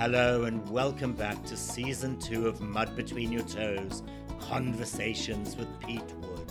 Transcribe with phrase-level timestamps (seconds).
[0.00, 4.02] Hello and welcome back to season two of Mud Between Your Toes
[4.40, 6.50] Conversations with Pete Wood.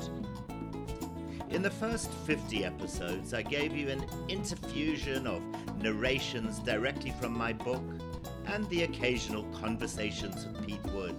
[1.50, 5.42] In the first 50 episodes, I gave you an interfusion of
[5.82, 7.81] narrations directly from my book
[8.46, 11.16] and the occasional conversations with Pete Wood.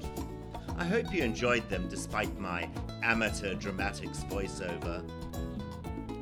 [0.79, 2.71] I hope you enjoyed them despite my
[3.03, 5.03] amateur dramatics voiceover.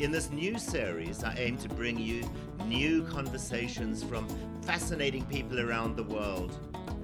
[0.01, 2.23] In this new series, I aim to bring you
[2.65, 4.27] new conversations from
[4.69, 6.59] fascinating people around the world.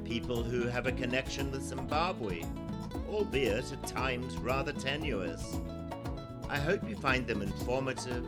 [0.04, 2.42] People who have a connection with Zimbabwe,
[3.08, 5.56] albeit at times rather tenuous.
[6.50, 8.26] I hope you find them informative,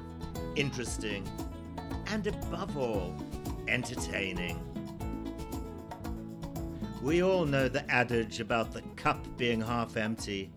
[0.57, 1.29] interesting,
[2.07, 3.15] and above all,
[3.69, 4.59] entertaining.
[7.03, 10.51] We all know the adage about the cup being half empty.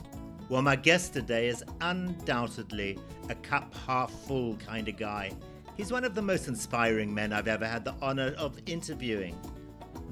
[0.47, 5.33] Well, my guest today is undoubtedly a cup half full kind of guy.
[5.79, 9.39] He's one of the most inspiring men I've ever had the honor of interviewing.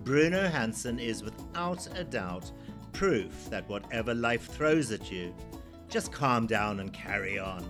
[0.05, 2.53] Bruno Hansen is without a doubt
[2.94, 5.36] proof that whatever life throws at you,
[5.89, 7.69] just calm down and carry on.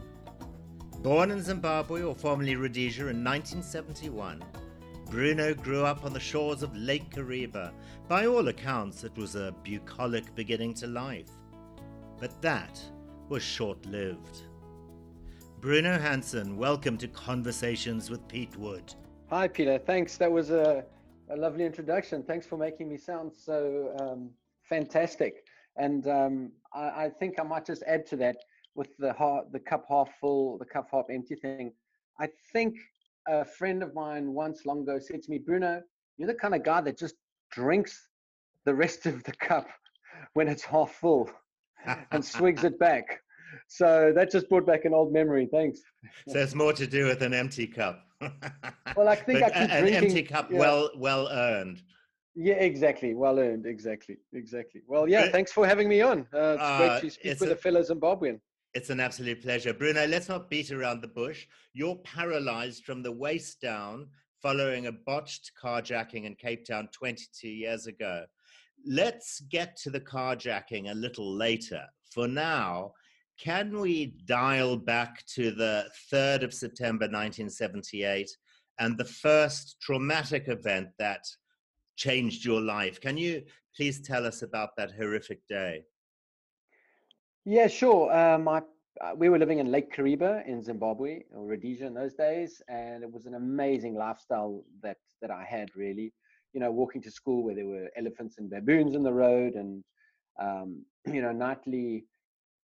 [1.00, 4.44] Born in Zimbabwe, or formerly Rhodesia, in 1971,
[5.10, 7.72] Bruno grew up on the shores of Lake Kariba.
[8.08, 11.32] By all accounts, it was a bucolic beginning to life.
[12.20, 12.80] But that
[13.28, 14.44] was short lived.
[15.60, 18.94] Bruno Hansen, welcome to Conversations with Pete Wood.
[19.32, 19.80] Hi, Peter.
[19.80, 20.16] Thanks.
[20.16, 20.86] That was a,
[21.32, 22.22] a lovely introduction.
[22.22, 24.30] Thanks for making me sound so um,
[24.70, 25.46] fantastic.
[25.76, 28.38] And um, I, I, think I might just add to that
[28.76, 31.74] with the heart, the cup half full, the cup half empty thing.
[32.20, 32.76] I think
[33.28, 35.82] a friend of mine once long ago said to me, Bruno,
[36.18, 37.16] you're the kind of guy that just
[37.52, 38.10] drinks
[38.64, 39.68] the rest of the cup
[40.36, 41.32] when it's half full
[42.12, 43.22] and swigs it back.
[43.68, 45.48] So that just brought back an old memory.
[45.52, 45.82] Thanks.
[46.28, 48.04] So it's more to do with an empty cup.
[48.96, 50.60] well, I think I keep an drinking, empty cup, yeah.
[50.60, 51.82] well, well earned.
[52.36, 53.14] Yeah, exactly.
[53.14, 53.66] Well earned.
[53.66, 54.18] Exactly.
[54.34, 54.82] Exactly.
[54.88, 55.30] Well, yeah.
[55.30, 56.28] Thanks for having me on.
[56.34, 58.40] Uh, it's uh, great to speak with a, a fellow Zimbabwean.
[58.74, 59.74] It's an absolute pleasure.
[59.74, 61.48] Bruno, let's not beat around the bush.
[61.74, 64.08] You're paralyzed from the waist down
[64.42, 68.26] following a botched carjacking in Cape Town 22 years ago.
[68.86, 71.84] Let's get to the carjacking a little later.
[72.12, 72.94] For now,
[73.38, 78.30] can we dial back to the 3rd of September 1978
[78.80, 81.26] and the first traumatic event that
[81.96, 83.00] changed your life?
[83.00, 83.44] Can you
[83.76, 85.84] please tell us about that horrific day?
[87.46, 88.12] Yeah, sure.
[88.12, 88.62] Uh, my
[89.00, 93.04] uh, we were living in Lake Kariba in Zimbabwe or Rhodesia in those days, and
[93.04, 95.70] it was an amazing lifestyle that that I had.
[95.76, 96.12] Really,
[96.54, 99.84] you know, walking to school where there were elephants and baboons in the road, and
[100.40, 100.84] um,
[101.14, 102.06] you know, nightly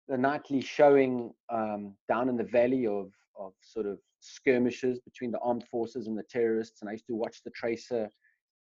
[0.09, 5.39] the nightly showing um, down in the valley of of sort of skirmishes between the
[5.39, 8.09] armed forces and the terrorists, and I used to watch the tracer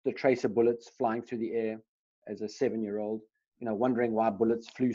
[0.05, 1.81] the tracer bullets flying through the air
[2.29, 3.21] as a seven year old.
[3.59, 4.93] You know, wondering why bullets flew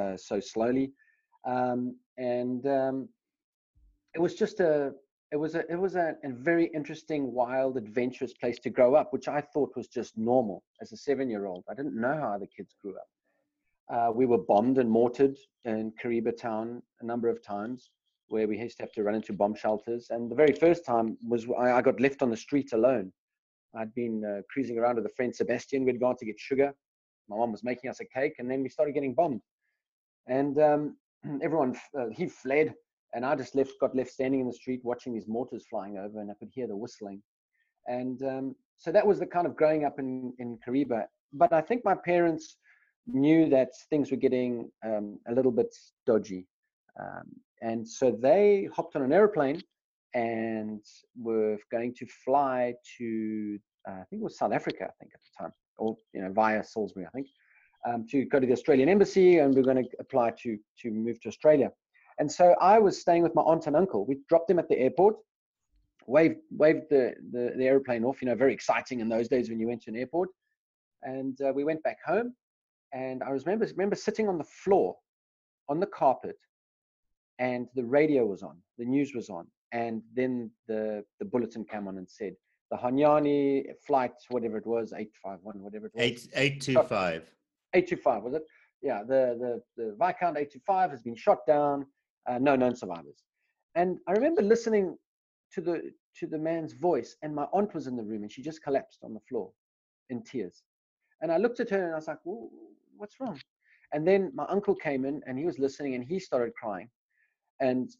[0.00, 0.92] uh, so slowly,
[1.46, 3.08] um, and um,
[4.14, 4.92] it was just a
[5.32, 9.12] it was a it was a, a, very interesting, wild, adventurous place to grow up,
[9.12, 11.64] which I thought was just normal as a seven-year-old.
[11.70, 13.08] I didn't know how other kids grew up.
[13.92, 17.90] Uh, we were bombed and mortared in Kariba town a number of times,
[18.28, 20.08] where we used to have to run into bomb shelters.
[20.10, 23.12] And the very first time was I, I got left on the street alone.
[23.76, 25.84] I'd been uh, cruising around with a friend Sebastian.
[25.84, 26.72] We'd gone to get sugar.
[27.28, 29.40] My mom was making us a cake, and then we started getting bombed
[30.30, 30.96] and um,
[31.42, 32.74] everyone uh, he fled
[33.14, 36.20] and i just left got left standing in the street watching these mortars flying over
[36.20, 37.20] and i could hear the whistling
[37.86, 41.60] and um, so that was the kind of growing up in in kariba but i
[41.60, 42.56] think my parents
[43.06, 45.74] knew that things were getting um, a little bit
[46.06, 46.46] dodgy
[47.00, 47.24] um,
[47.62, 49.60] and so they hopped on an airplane
[50.14, 50.80] and
[51.16, 55.20] were going to fly to uh, i think it was south africa i think at
[55.20, 57.26] the time or you know via salisbury i think
[57.86, 60.90] um, to go to the Australian embassy and we are going to apply to, to
[60.90, 61.70] move to Australia.
[62.18, 64.04] And so I was staying with my aunt and uncle.
[64.04, 65.16] We dropped them at the airport,
[66.06, 69.58] waved, waved the, the, the airplane off, you know, very exciting in those days when
[69.58, 70.28] you went to an airport.
[71.02, 72.34] And uh, we went back home.
[72.92, 74.96] And I remember, remember sitting on the floor,
[75.68, 76.38] on the carpet,
[77.38, 79.46] and the radio was on, the news was on.
[79.72, 82.34] And then the, the bulletin came on and said,
[82.70, 86.02] the Hunyani flight, whatever it was, 851, whatever it was.
[86.02, 87.22] 8, 825.
[87.74, 88.42] 825, was it?
[88.82, 89.36] Yeah, the,
[89.76, 91.86] the, the Viscount 825 has been shot down,
[92.28, 93.24] uh, no known survivors.
[93.74, 94.96] And I remember listening
[95.52, 98.42] to the, to the man's voice, and my aunt was in the room, and she
[98.42, 99.50] just collapsed on the floor
[100.08, 100.62] in tears.
[101.22, 102.24] And I looked at her, and I was like,
[103.00, 103.40] what's wrong?
[103.92, 106.88] And then my uncle came in, and he was listening, and he started crying.
[107.60, 107.90] And,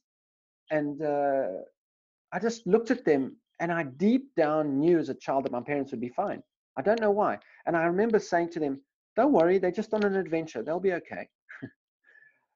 [0.70, 1.48] and uh,
[2.32, 5.60] I just looked at them, and I deep down knew as a child that my
[5.60, 6.42] parents would be fine.
[6.76, 7.38] I don't know why.
[7.66, 8.80] And I remember saying to them,
[9.16, 10.62] don't worry, they're just on an adventure.
[10.62, 11.28] They'll be okay.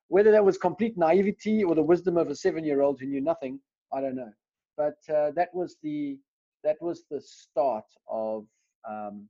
[0.08, 3.58] Whether that was complete naivety or the wisdom of a seven-year-old who knew nothing,
[3.92, 4.32] I don't know.
[4.76, 6.18] But uh, that was the
[6.62, 8.46] that was the start of
[8.88, 9.28] um,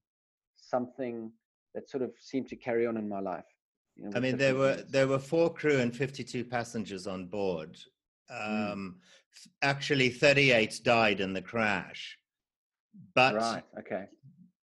[0.54, 1.32] something
[1.74, 3.44] that sort of seemed to carry on in my life.
[3.96, 7.76] You know, I mean, there were there were four crew and 52 passengers on board.
[8.30, 8.72] Mm.
[8.72, 9.48] Um, mm.
[9.62, 12.18] Actually, 38 died in the crash.
[13.14, 14.04] But right, okay.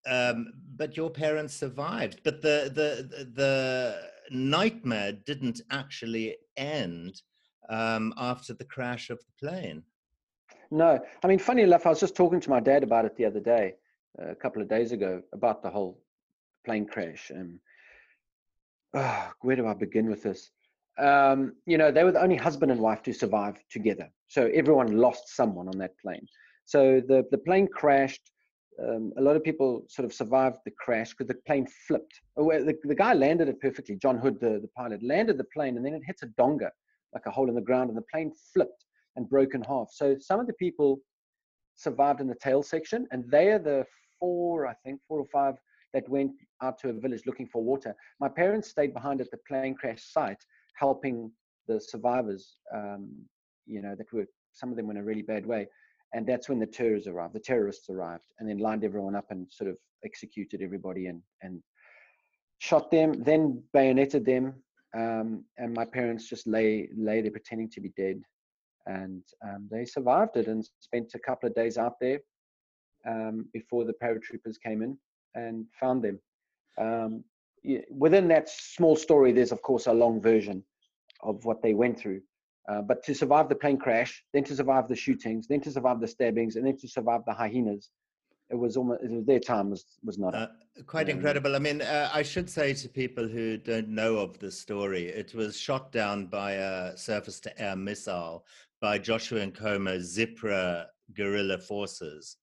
[0.07, 2.21] Um, but your parents survived.
[2.23, 7.21] But the the the nightmare didn't actually end
[7.69, 9.83] um, after the crash of the plane.
[10.71, 13.25] No, I mean, funny enough, I was just talking to my dad about it the
[13.25, 13.75] other day,
[14.21, 15.99] uh, a couple of days ago, about the whole
[16.65, 17.31] plane crash.
[18.93, 20.51] Oh, where do I begin with this?
[20.97, 24.09] Um, you know, they were the only husband and wife to survive together.
[24.27, 26.25] So everyone lost someone on that plane.
[26.65, 28.31] So the, the plane crashed.
[28.81, 32.19] Um, a lot of people sort of survived the crash because the plane flipped.
[32.37, 33.95] Oh, the, the guy landed it perfectly.
[33.95, 36.71] John Hood, the, the pilot, landed the plane and then it hits a donga,
[37.13, 38.85] like a hole in the ground, and the plane flipped
[39.15, 39.89] and broke in half.
[39.91, 40.99] So some of the people
[41.75, 43.85] survived in the tail section, and they are the
[44.19, 45.55] four, I think, four or five
[45.93, 46.31] that went
[46.61, 47.95] out to a village looking for water.
[48.19, 50.43] My parents stayed behind at the plane crash site,
[50.75, 51.31] helping
[51.67, 52.57] the survivors.
[52.73, 53.09] Um,
[53.65, 55.67] you know, that were some of them were in a really bad way,
[56.13, 57.33] and that's when the terrorists arrived.
[57.33, 61.61] The terrorists arrived, and then lined everyone up and sort of executed everybody and and
[62.59, 64.53] shot them, then bayoneted them.
[64.93, 68.21] Um, and my parents just lay lay there pretending to be dead
[68.87, 72.19] and um, they survived it and spent a couple of days out there
[73.07, 74.97] um, before the paratroopers came in
[75.35, 76.19] and found them.
[76.77, 77.23] Um,
[77.89, 80.63] within that small story, there's of course a long version
[81.21, 82.21] of what they went through.
[82.69, 85.99] Uh, but to survive the plane crash, then to survive the shootings, then to survive
[85.99, 87.89] the stabbings, and then to survive the hyenas,
[88.49, 90.47] it was almost it was, their time was was not uh,
[90.85, 91.55] quite um, incredible.
[91.55, 95.33] I mean, uh, I should say to people who don't know of the story, it
[95.33, 98.45] was shot down by a surface-to-air missile
[98.79, 102.37] by Joshua Nkomo's Zipra guerrilla forces.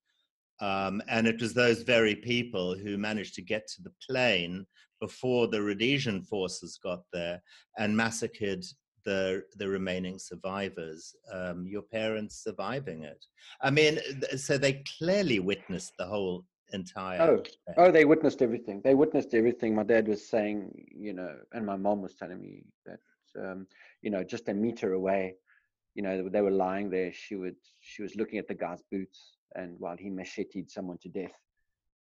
[0.61, 4.65] Um, and it was those very people who managed to get to the plane
[4.99, 7.41] before the Rhodesian forces got there
[7.77, 8.65] and massacred
[9.05, 11.15] the the remaining survivors.
[11.33, 13.25] Um, your parents surviving it.
[13.61, 13.99] I mean,
[14.37, 17.21] so they clearly witnessed the whole entire.
[17.21, 17.75] Oh, thing.
[17.77, 18.81] oh, they witnessed everything.
[18.83, 19.73] They witnessed everything.
[19.73, 22.99] My dad was saying, you know, and my mom was telling me that,
[23.41, 23.67] um,
[24.01, 25.35] you know, just a meter away
[25.95, 29.38] you know they were lying there she would she was looking at the guy's boots
[29.55, 31.33] and while he macheted someone to death.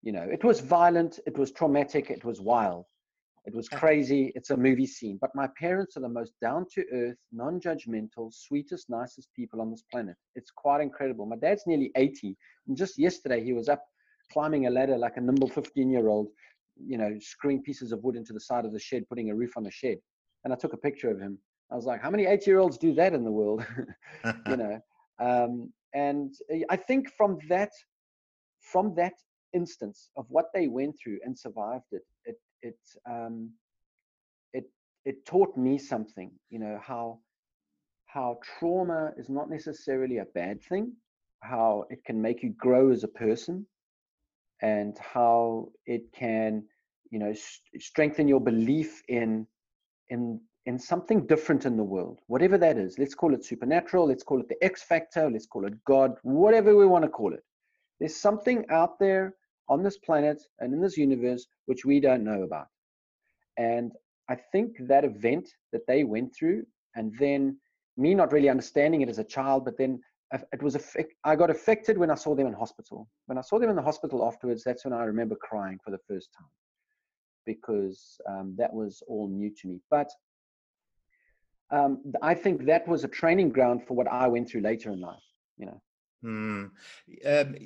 [0.02, 2.84] You know it was violent it was traumatic it was wild.
[3.44, 6.84] It was crazy it's a movie scene but my parents are the most down to
[6.92, 10.16] earth non-judgmental sweetest nicest people on this planet.
[10.34, 11.26] It's quite incredible.
[11.26, 12.36] My dad's nearly 80
[12.66, 13.84] and just yesterday he was up
[14.32, 16.28] climbing a ladder like a nimble 15 year old
[16.84, 19.56] you know screwing pieces of wood into the side of the shed putting a roof
[19.56, 19.98] on the shed.
[20.44, 21.38] And i took a picture of him.
[21.70, 23.66] I was like, how many eight year olds do that in the world?
[24.46, 24.80] you know,
[25.18, 27.72] um, and eh, I think from that,
[28.60, 29.14] from that
[29.54, 32.78] instance of what they went through and survived it, it, it,
[33.10, 33.50] um,
[34.52, 34.64] it,
[35.06, 37.18] it taught me something, you know, how,
[38.06, 40.92] how trauma is not necessarily a bad thing,
[41.40, 43.66] how it can make you grow as a person
[44.60, 46.62] and how it can,
[47.10, 49.46] you know, st- strengthen your belief in,
[50.10, 52.98] in in something different in the world, whatever that is.
[52.98, 56.76] Let's call it supernatural, let's call it the X factor, let's call it God, whatever
[56.76, 57.42] we want to call it.
[58.00, 59.36] There's something out there
[59.68, 62.66] on this planet and in this universe which we don't know about.
[63.56, 63.92] And
[64.28, 67.58] I think that event that they went through, and then
[67.96, 70.00] me not really understanding it as a child, but then
[70.52, 70.76] it was
[71.24, 73.08] I got affected when I saw them in hospital.
[73.26, 76.00] When I saw them in the hospital afterwards, that's when I remember crying for the
[76.08, 76.48] first time
[77.46, 79.80] because um, that was all new to me.
[79.88, 80.10] But
[81.70, 85.00] um, I think that was a training ground for what I went through later in
[85.00, 85.22] life.
[85.58, 85.80] You know.
[86.22, 86.64] Hmm.
[87.26, 87.56] Um,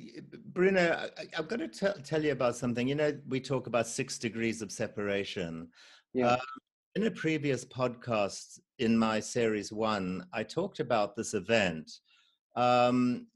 [0.53, 2.87] Bruno, I, have got to tell, tell you about something.
[2.87, 5.69] You know, we talk about six degrees of separation.
[6.13, 6.33] Yeah.
[6.33, 6.39] Um,
[6.95, 11.89] in a previous podcast in my series one, I talked about this event
[12.55, 13.27] um,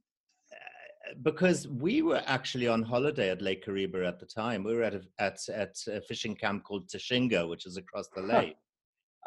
[1.21, 4.63] because we were actually on holiday at Lake Kariba at the time.
[4.63, 8.21] We were at a, at, at a fishing camp called Tashinga, which is across the
[8.21, 8.57] lake.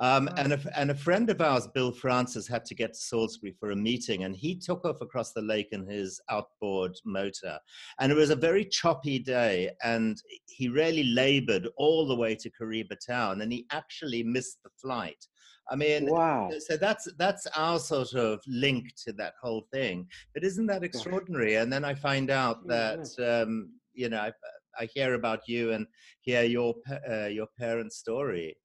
[0.00, 3.55] Um, and, a, and a friend of ours, Bill Francis, had to get to Salisbury
[3.59, 7.59] for a meeting, and he took off across the lake in his outboard motor.
[7.99, 12.50] And it was a very choppy day, and he really labored all the way to
[12.50, 15.26] Kariba town, and he actually missed the flight.
[15.71, 16.50] I mean, wow.
[16.67, 20.07] So that's that's our sort of link to that whole thing.
[20.33, 21.57] But isn't that extraordinary?
[21.57, 24.33] And then I find out that um, you know I,
[24.78, 25.87] I hear about you and
[26.21, 26.75] hear your
[27.11, 28.57] uh, your parents' story.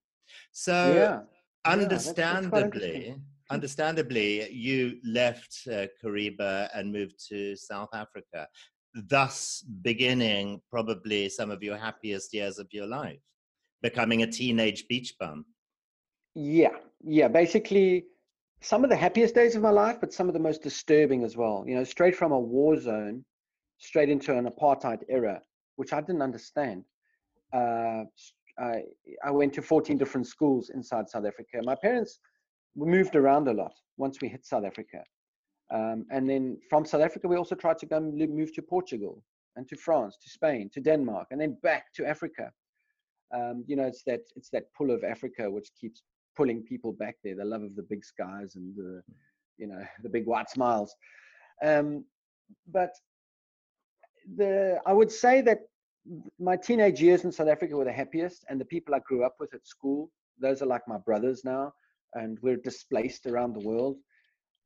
[0.52, 1.22] So, yeah,
[1.66, 3.16] understandably, yeah,
[3.50, 8.48] understandably, you left uh, Kariba and moved to South Africa,
[8.94, 13.20] thus beginning probably some of your happiest years of your life,
[13.82, 15.46] becoming a teenage beach bum.
[16.36, 17.28] Yeah, yeah.
[17.28, 18.06] Basically,
[18.62, 21.36] some of the happiest days of my life, but some of the most disturbing as
[21.36, 21.64] well.
[21.68, 23.24] You know, straight from a war zone,
[23.78, 25.42] straight into an apartheid era,
[25.76, 26.86] which I didn't understand.
[27.52, 28.06] Uh,
[28.60, 28.84] I,
[29.24, 31.60] I went to 14 different schools inside South Africa.
[31.64, 32.20] My parents
[32.76, 35.04] moved around a lot once we hit South Africa.
[35.74, 39.24] Um, and then from South Africa, we also tried to go move to Portugal
[39.56, 42.52] and to France, to Spain, to Denmark, and then back to Africa.
[43.34, 46.04] Um, you know, it's that it's that pull of Africa which keeps
[46.36, 47.36] pulling people back there.
[47.36, 49.02] The love of the big skies and the,
[49.58, 50.96] you know, the big white smiles.
[51.64, 52.06] Um,
[52.72, 52.92] but
[54.36, 55.60] the I would say that
[56.40, 59.36] my teenage years in South Africa were the happiest, and the people I grew up
[59.40, 61.74] with at school, those are like my brothers now
[62.16, 63.98] and we're displaced around the world.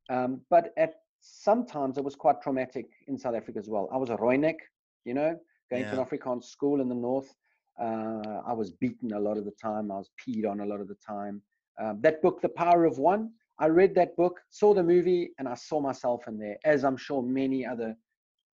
[0.10, 3.90] Um, but at sometimes it was quite traumatic in South Africa as well.
[3.92, 4.58] I was a Rooinek,
[5.06, 5.38] you know,
[5.70, 5.92] going yeah.
[5.92, 7.34] to an Afrikaans school in the north.
[7.80, 9.92] Uh, I was beaten a lot of the time.
[9.92, 11.42] I was peed on a lot of the time.
[11.80, 15.48] Um, that book, The Power of One, I read that book, saw the movie, and
[15.48, 17.96] I saw myself in there, as I'm sure many other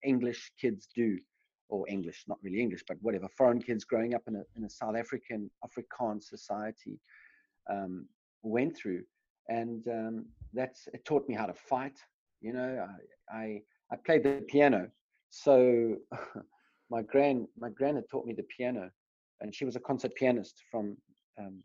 [0.03, 1.17] English kids do,
[1.73, 4.69] or English, not really English, but whatever, foreign kids growing up in a, in a
[4.69, 6.99] South African Afrikaans society.
[7.67, 8.07] Um,
[8.43, 9.03] went through,
[9.49, 11.97] and um, that's it taught me how to fight.
[12.41, 12.85] You know,
[13.31, 13.61] I I,
[13.91, 14.87] I played the piano,
[15.29, 15.95] so
[16.91, 18.91] my grand my grand had taught me the piano,
[19.41, 20.95] and she was a concert pianist from.
[21.39, 21.63] Um,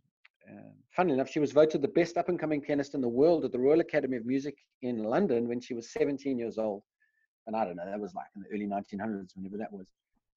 [0.50, 3.44] uh, funnily enough, she was voted the best up and coming pianist in the world
[3.44, 6.82] at the Royal Academy of Music in London when she was 17 years old.
[7.48, 9.86] And I don't know, that was like in the early 1900s, whenever that was.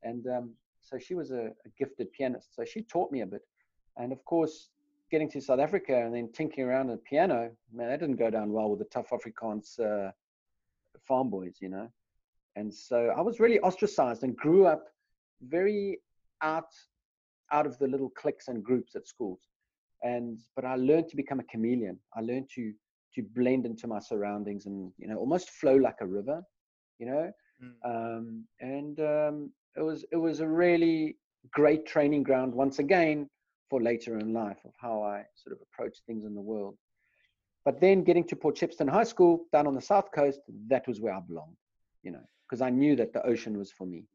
[0.01, 2.55] And um, so she was a, a, gifted pianist.
[2.55, 3.41] So she taught me a bit.
[3.97, 4.69] And of course,
[5.11, 8.53] getting to South Africa and then tinkering around the piano, man, that didn't go down
[8.53, 10.11] well with the tough Afrikaans uh,
[11.05, 11.89] farm boys, you know.
[12.55, 14.85] And so I was really ostracized and grew up
[15.41, 15.99] very
[16.41, 16.73] out
[17.51, 19.41] out of the little cliques and groups at schools.
[20.01, 21.99] And but I learned to become a chameleon.
[22.15, 22.73] I learned to
[23.15, 26.41] to blend into my surroundings and you know almost flow like a river,
[27.01, 27.31] you know.
[27.61, 27.73] Mm.
[27.83, 31.17] Um, and um, it was it was a really
[31.51, 33.27] great training ground once again
[33.69, 36.77] for later in life of how I sort of approach things in the world.
[37.65, 40.99] But then getting to Port Shepstone High School down on the south coast, that was
[40.99, 41.57] where I belonged,
[42.03, 44.05] you know, because I knew that the ocean was for me.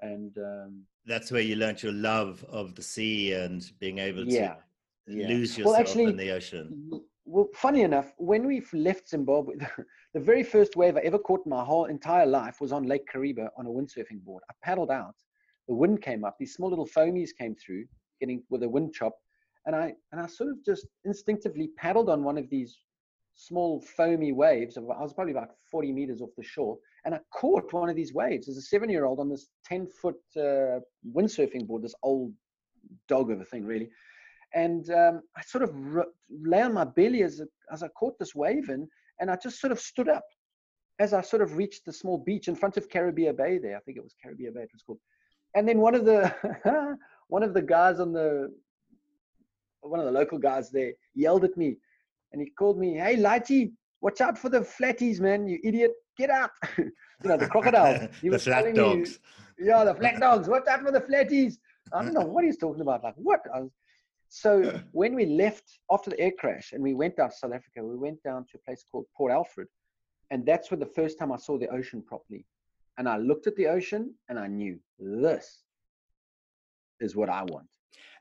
[0.00, 4.56] And um, that's where you learned your love of the sea and being able yeah,
[5.08, 5.28] to yeah.
[5.28, 6.90] lose yourself well, actually, in the ocean.
[7.26, 9.56] Well, funny enough, when we left Zimbabwe,
[10.14, 13.08] the very first wave I ever caught in my whole entire life was on Lake
[13.12, 14.42] Kariba on a windsurfing board.
[14.50, 15.14] I paddled out,
[15.66, 17.86] the wind came up, these small little foamies came through,
[18.20, 19.16] getting with a wind chop,
[19.64, 22.78] and I and I sort of just instinctively paddled on one of these
[23.34, 24.76] small foamy waves.
[24.76, 26.76] Of, I was probably about 40 meters off the shore,
[27.06, 31.66] and I caught one of these waves as a seven-year-old on this 10-foot uh, windsurfing
[31.66, 32.34] board, this old
[33.08, 33.88] dog of a thing, really.
[34.54, 35.74] And um, I sort of
[36.30, 37.42] lay on my belly as
[37.72, 38.88] as I caught this wave in,
[39.20, 40.24] and I just sort of stood up
[41.00, 43.58] as I sort of reached the small beach in front of Caribbea Bay.
[43.58, 44.62] There, I think it was Caribbea Bay.
[44.62, 45.00] It was called.
[45.56, 46.32] And then one of the
[47.28, 48.54] one of the guys on the
[49.80, 51.76] one of the local guys there yelled at me
[52.34, 55.92] and he called me, Hey Lighty, watch out for the flatties, man, you idiot.
[56.18, 56.50] Get out.
[56.78, 56.90] you
[57.24, 58.08] know, the crocodiles.
[58.20, 59.18] He the flat dogs.
[59.58, 60.48] Me, yeah, the flat dogs.
[60.48, 61.54] Watch out for the flatties.
[61.92, 63.02] I don't know what he's talking about.
[63.02, 63.40] Like, what?
[63.52, 63.70] Was,
[64.28, 67.84] so when we left after the air crash and we went down to South Africa,
[67.84, 69.68] we went down to a place called Port Alfred.
[70.30, 72.46] And that's where the first time I saw the ocean properly.
[72.98, 75.62] And I looked at the ocean and I knew this
[77.00, 77.68] is what I want.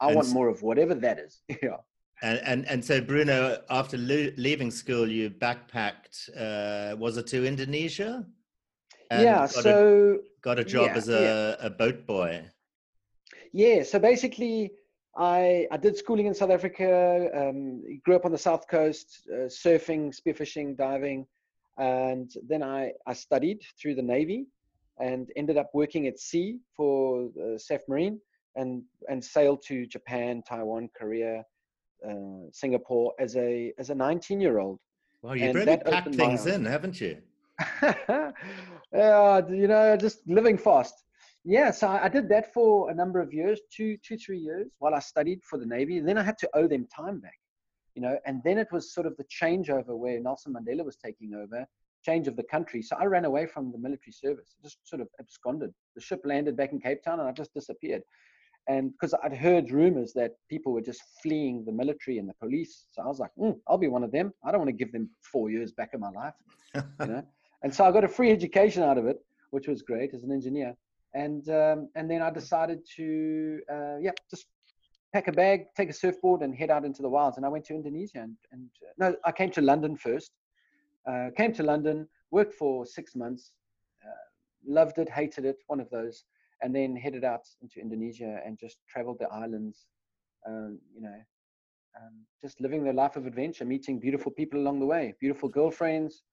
[0.02, 1.42] I and want more of whatever that is.
[1.64, 1.78] yeah.
[2.22, 6.30] And, and and so Bruno, after leaving school, you backpacked.
[6.38, 8.26] Uh, was it to Indonesia?
[9.12, 9.40] yeah.
[9.40, 11.68] Got so a, got a job yeah, as a, yeah.
[11.68, 12.46] a boat boy.
[13.52, 13.84] Yeah.
[13.84, 14.72] So basically,
[15.18, 17.30] I I did schooling in South Africa.
[17.36, 21.28] Um, grew up on the south coast, uh, surfing, spearfishing, diving,
[21.78, 24.48] and then I I studied through the Navy,
[25.00, 28.18] and ended up working at sea for uh, Safmarine
[28.56, 31.44] and and sailed to Japan, Taiwan, Korea,
[32.08, 34.80] uh, Singapore as a as a 19 year old.
[35.22, 37.18] Well, you've really packed things in, haven't you?
[38.92, 41.03] yeah, you know, just living fast.
[41.46, 44.96] Yeah, so I, did that for a number of years, two, two, three years, while
[44.96, 45.98] I studied for the Navy.
[45.98, 47.38] And then I had to owe them time back,
[47.96, 48.18] you know.
[48.26, 51.68] And then it was sort of the changeover where Nelson Mandela was taking over,
[52.06, 52.82] change of the country.
[52.82, 55.74] So I ran away from the military service, just sort of absconded.
[55.96, 58.04] The ship landed back in Cape Town and I just disappeared.
[58.70, 62.86] And because I'd heard rumors that people were just fleeing the military and the police.
[62.94, 64.34] So I was like, mm, I'll be one of them.
[64.46, 66.34] I don't want to give them four years back in my life.
[66.74, 67.24] you know?
[67.64, 69.18] And so I got a free education out of it,
[69.52, 70.78] which was great as an engineer.
[71.14, 74.48] And um, and then I decided to uh, yeah just
[75.14, 77.38] pack a bag, take a surfboard, and head out into the wilds.
[77.38, 78.20] And I went to Indonesia.
[78.20, 80.32] And, and uh, no, I came to London first.
[81.08, 83.52] Uh, came to London, worked for six months,
[84.04, 84.26] uh,
[84.66, 86.24] loved it, hated it, one of those,
[86.62, 89.86] and then headed out into Indonesia and just traveled the islands.
[90.48, 91.20] Um, you know,
[92.00, 96.24] um, just living the life of adventure, meeting beautiful people along the way, beautiful girlfriends,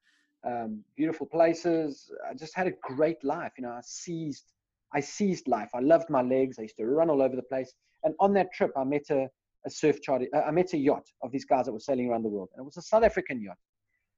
[0.45, 2.11] um, beautiful places.
[2.29, 3.53] I just had a great life.
[3.59, 4.53] You know, I seized,
[4.95, 5.71] I seized life.
[5.75, 6.59] I loved my legs.
[6.59, 7.73] I used to run all over the place.
[8.05, 9.29] And on that trip, I met a,
[9.67, 10.27] a surf charter.
[10.35, 12.63] Uh, I met a yacht of these guys that were sailing around the world, and
[12.63, 13.59] it was a South African yacht.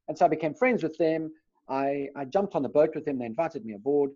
[0.08, 1.30] And so I became friends with them.
[1.68, 3.18] I, I jumped on the boat with them.
[3.18, 4.10] They invited me aboard.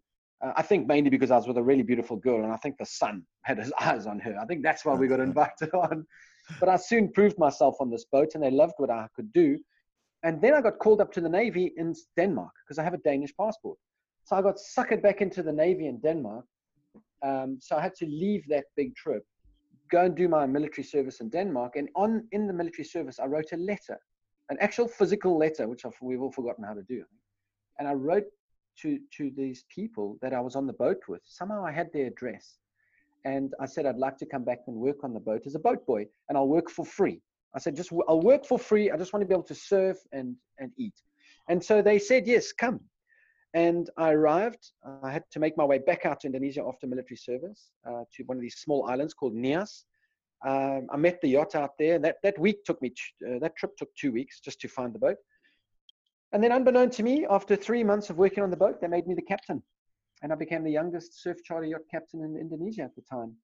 [0.44, 2.76] Uh, I think mainly because I was with a really beautiful girl, and I think
[2.78, 4.36] the son had his eyes on her.
[4.40, 6.06] I think that's why we got invited on.
[6.60, 9.58] But I soon proved myself on this boat, and they loved what I could do.
[10.22, 12.98] And then I got called up to the Navy in Denmark because I have a
[12.98, 13.78] Danish passport.
[14.26, 16.44] So I got suckered back into the Navy in Denmark.
[17.22, 19.24] Um, so I had to leave that big trip,
[19.88, 21.76] go and do my military service in Denmark.
[21.76, 23.98] And on in the military service, I wrote a letter,
[24.50, 27.04] an actual physical letter, which I've, we've all forgotten how to do.
[27.78, 28.24] And I wrote
[28.82, 31.22] to to these people that I was on the boat with.
[31.24, 32.58] Somehow I had their address,
[33.24, 35.60] and I said I'd like to come back and work on the boat as a
[35.60, 37.20] boat boy, and I'll work for free.
[37.54, 38.90] I said, just I'll work for free.
[38.90, 40.94] I just want to be able to surf and and eat.
[41.48, 42.80] And so they said, yes, come.
[43.56, 44.70] And I arrived.
[45.02, 48.22] I had to make my way back out to Indonesia after military service uh, to
[48.24, 49.86] one of these small islands called Nias.
[50.46, 51.98] Um, I met the yacht out there.
[51.98, 52.92] That that week took me.
[53.26, 55.16] Uh, that trip took two weeks just to find the boat.
[56.32, 59.06] And then, unbeknown to me, after three months of working on the boat, they made
[59.06, 59.62] me the captain,
[60.22, 63.36] and I became the youngest surf charter yacht captain in Indonesia at the time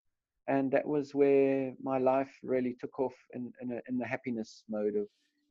[0.48, 4.64] and that was where my life really took off in in, a, in, the happiness
[4.68, 5.06] mode of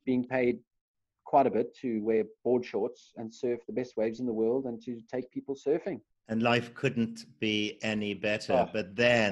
[0.06, 0.60] being paid
[1.32, 4.66] quite a bit to wear board shorts and surf the best waves in the world
[4.66, 9.30] and to take people surfing and life couldn't be any better oh, but then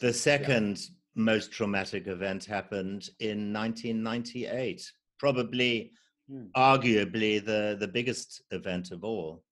[0.00, 0.86] the second yeah.
[1.30, 5.92] most traumatic event happened in 1998 probably
[6.28, 6.44] hmm.
[6.56, 9.42] arguably the the biggest event of all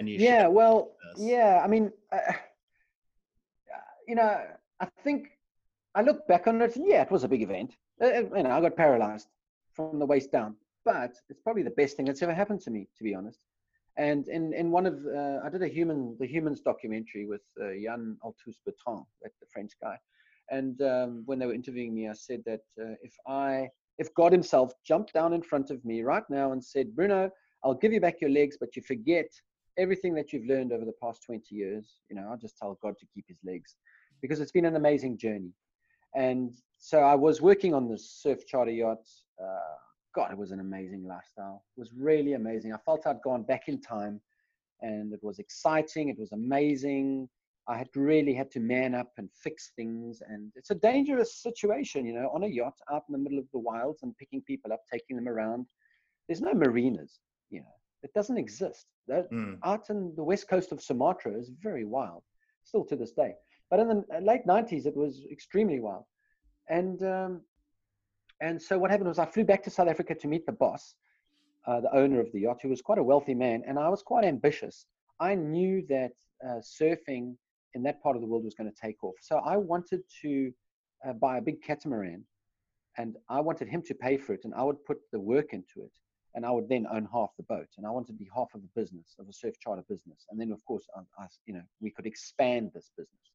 [0.00, 2.32] yeah well yeah i mean uh,
[4.08, 4.40] you know,
[4.80, 5.30] I think
[5.94, 7.74] I look back on it, and yeah, it was a big event.
[8.00, 9.28] Uh, uh, you know, I got paralyzed
[9.72, 12.88] from the waist down, but it's probably the best thing that's ever happened to me,
[12.96, 13.40] to be honest.
[13.98, 17.70] And in, in one of, uh, I did a human, the humans documentary with uh,
[17.70, 19.96] Yann Arthus Bertrand, that the French guy.
[20.50, 23.68] And um, when they were interviewing me, I said that uh, if I,
[23.98, 27.30] if God Himself jumped down in front of me right now and said, Bruno,
[27.64, 29.26] I'll give you back your legs, but you forget
[29.78, 32.94] everything that you've learned over the past 20 years, you know, I'll just tell God
[32.98, 33.76] to keep His legs
[34.20, 35.52] because it's been an amazing journey.
[36.14, 39.06] And so I was working on this surf charter yacht.
[39.42, 39.76] Uh,
[40.14, 41.64] God, it was an amazing lifestyle.
[41.76, 42.72] It was really amazing.
[42.72, 44.20] I felt I'd gone back in time
[44.82, 46.08] and it was exciting.
[46.08, 47.28] It was amazing.
[47.68, 50.20] I had really had to man up and fix things.
[50.26, 53.46] And it's a dangerous situation, you know, on a yacht out in the middle of
[53.52, 55.66] the wilds and picking people up, taking them around.
[56.28, 57.20] There's no marinas,
[57.50, 58.86] you know, it doesn't exist.
[59.06, 59.58] That, mm.
[59.64, 62.22] Out in the west coast of Sumatra is very wild,
[62.64, 63.34] still to this day.
[63.70, 66.04] But in the late 90s, it was extremely wild.
[66.68, 67.40] And, um,
[68.42, 70.96] and so what happened was I flew back to South Africa to meet the boss,
[71.66, 73.62] uh, the owner of the yacht, who was quite a wealthy man.
[73.66, 74.84] And I was quite ambitious.
[75.20, 76.10] I knew that
[76.44, 77.36] uh, surfing
[77.74, 79.14] in that part of the world was going to take off.
[79.20, 80.52] So I wanted to
[81.08, 82.24] uh, buy a big catamaran
[82.98, 85.84] and I wanted him to pay for it and I would put the work into
[85.84, 85.92] it
[86.34, 88.62] and I would then own half the boat and I wanted to be half of
[88.62, 90.26] the business of a surf charter business.
[90.30, 93.30] And then of course, I, I, you know, we could expand this business.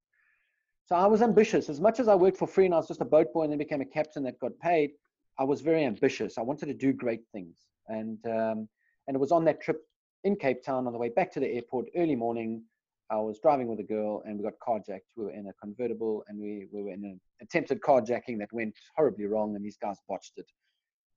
[0.88, 1.68] So I was ambitious.
[1.68, 3.52] As much as I worked for free and I was just a boat boy and
[3.52, 4.92] then became a captain that got paid,
[5.38, 6.38] I was very ambitious.
[6.38, 7.58] I wanted to do great things.
[7.90, 8.70] And, um,
[9.06, 9.82] and it was on that trip
[10.24, 12.64] in Cape Town on the way back to the airport early morning.
[13.12, 15.12] I was driving with a girl and we got carjacked.
[15.18, 18.74] We were in a convertible and we, we were in an attempted carjacking that went
[18.96, 20.50] horribly wrong and these guys botched it.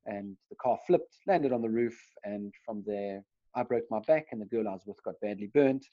[0.05, 3.23] And the car flipped, landed on the roof, and from there
[3.55, 5.87] I broke my back and the girl I was with got badly burnt.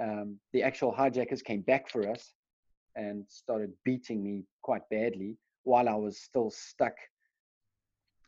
[0.00, 2.32] Um, the actual hijackers came back for us
[2.96, 6.96] and started beating me quite badly while I was still stuck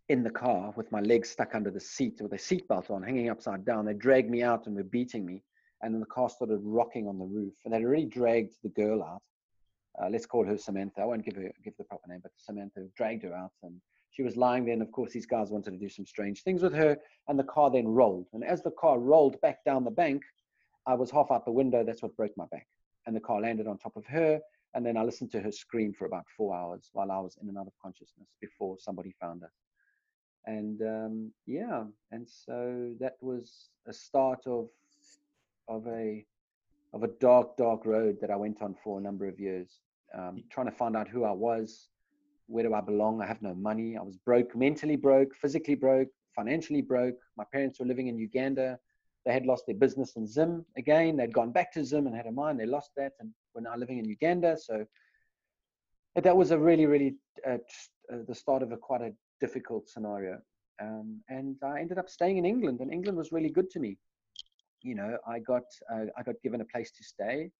[0.08, 3.28] in the car with my legs stuck under the seat with a seatbelt on, hanging
[3.28, 3.84] upside down.
[3.84, 5.42] They dragged me out and were beating me.
[5.82, 7.54] And then the car started rocking on the roof.
[7.64, 9.22] And they'd dragged the girl out.
[10.00, 11.00] Uh, let's call her Samantha.
[11.00, 13.52] I won't give her give the proper name, but Samantha dragged her out.
[13.62, 16.42] And She was lying there, and of course, these guys wanted to do some strange
[16.42, 16.96] things with her.
[17.28, 18.26] And the car then rolled.
[18.32, 20.22] And as the car rolled back down the bank,
[20.86, 21.82] I was half out the window.
[21.84, 22.66] That's what broke my back.
[23.06, 24.40] And the car landed on top of her.
[24.76, 27.48] And then I listened to her scream for about four hours while I was in
[27.48, 29.54] and out of consciousness before somebody found us.
[30.44, 34.68] And um, yeah, and so that was a start of
[35.66, 36.26] of a
[36.92, 39.80] of a dark, dark road that I went on for a number of years,
[40.14, 41.88] um, trying to find out who I was,
[42.46, 43.22] where do I belong?
[43.22, 43.96] I have no money.
[43.96, 47.16] I was broke, mentally broke, physically broke, financially broke.
[47.36, 48.78] My parents were living in Uganda.
[49.24, 51.16] They had lost their business in Zim again.
[51.16, 52.56] They'd gone back to Zim and had a mine.
[52.58, 54.56] They lost that and were now living in Uganda.
[54.56, 54.84] So
[56.14, 57.16] that was a really, really
[57.46, 57.58] uh,
[58.12, 60.38] uh, the start of a quite a difficult scenario.
[60.80, 63.96] Um, and I ended up staying in England, and England was really good to me.
[64.82, 67.50] You know, I got uh, I got given a place to stay,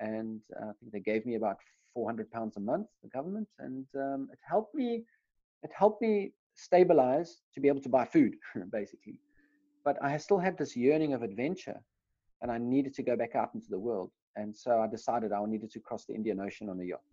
[0.00, 1.56] and uh, I think they gave me about
[1.94, 5.04] 400 pounds a month, the government, and um, it helped me.
[5.62, 8.34] It helped me stabilize to be able to buy food,
[8.72, 9.18] basically.
[9.84, 11.80] But I still had this yearning of adventure,
[12.42, 14.10] and I needed to go back out into the world.
[14.38, 17.08] And so I decided I needed to cross the Indian Ocean on a yacht,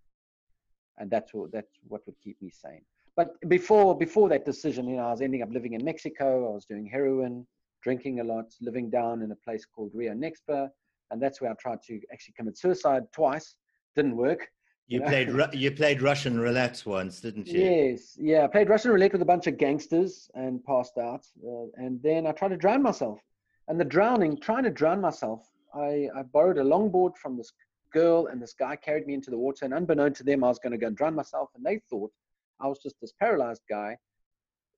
[1.00, 2.84] and that's what that's what would keep me sane.
[3.16, 6.50] But before before that decision, you know, I was ending up living in Mexico.
[6.52, 7.48] I was doing heroin,
[7.82, 10.70] drinking a lot, living down in a place called Rio Nexpa,
[11.10, 13.56] and that's where I tried to actually commit suicide twice.
[13.96, 14.48] Didn't work.
[14.88, 17.60] You, you played you played Russian roulette once, didn't you?
[17.60, 18.44] Yes, yeah.
[18.44, 21.26] I played Russian roulette with a bunch of gangsters and passed out.
[21.44, 23.20] Uh, and then I tried to drown myself.
[23.68, 27.52] And the drowning, trying to drown myself, I, I borrowed a longboard from this
[27.94, 29.66] girl, and this guy carried me into the water.
[29.66, 31.50] And unbeknown to them, I was going to go and drown myself.
[31.56, 32.12] And they thought
[32.60, 33.98] I was just this paralyzed guy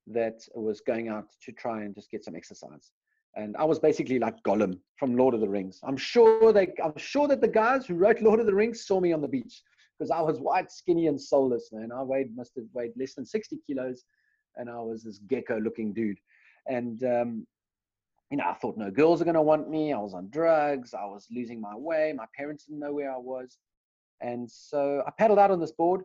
[0.07, 2.91] that was going out to try and just get some exercise.
[3.35, 5.79] And I was basically like Gollum from Lord of the Rings.
[5.83, 8.99] I'm sure they, I'm sure that the guys who wrote Lord of the Rings saw
[8.99, 9.61] me on the beach
[9.97, 11.91] because I was white, skinny, and soulless, man.
[11.91, 14.03] I weighed must have weighed less than 60 kilos,
[14.55, 16.19] and I was this gecko-looking dude.
[16.67, 17.47] And um,
[18.31, 19.93] you know, I thought no girls are gonna want me.
[19.93, 20.93] I was on drugs.
[20.93, 22.13] I was losing my way.
[22.15, 23.57] My parents didn't know where I was,
[24.21, 26.01] and so I paddled out on this board,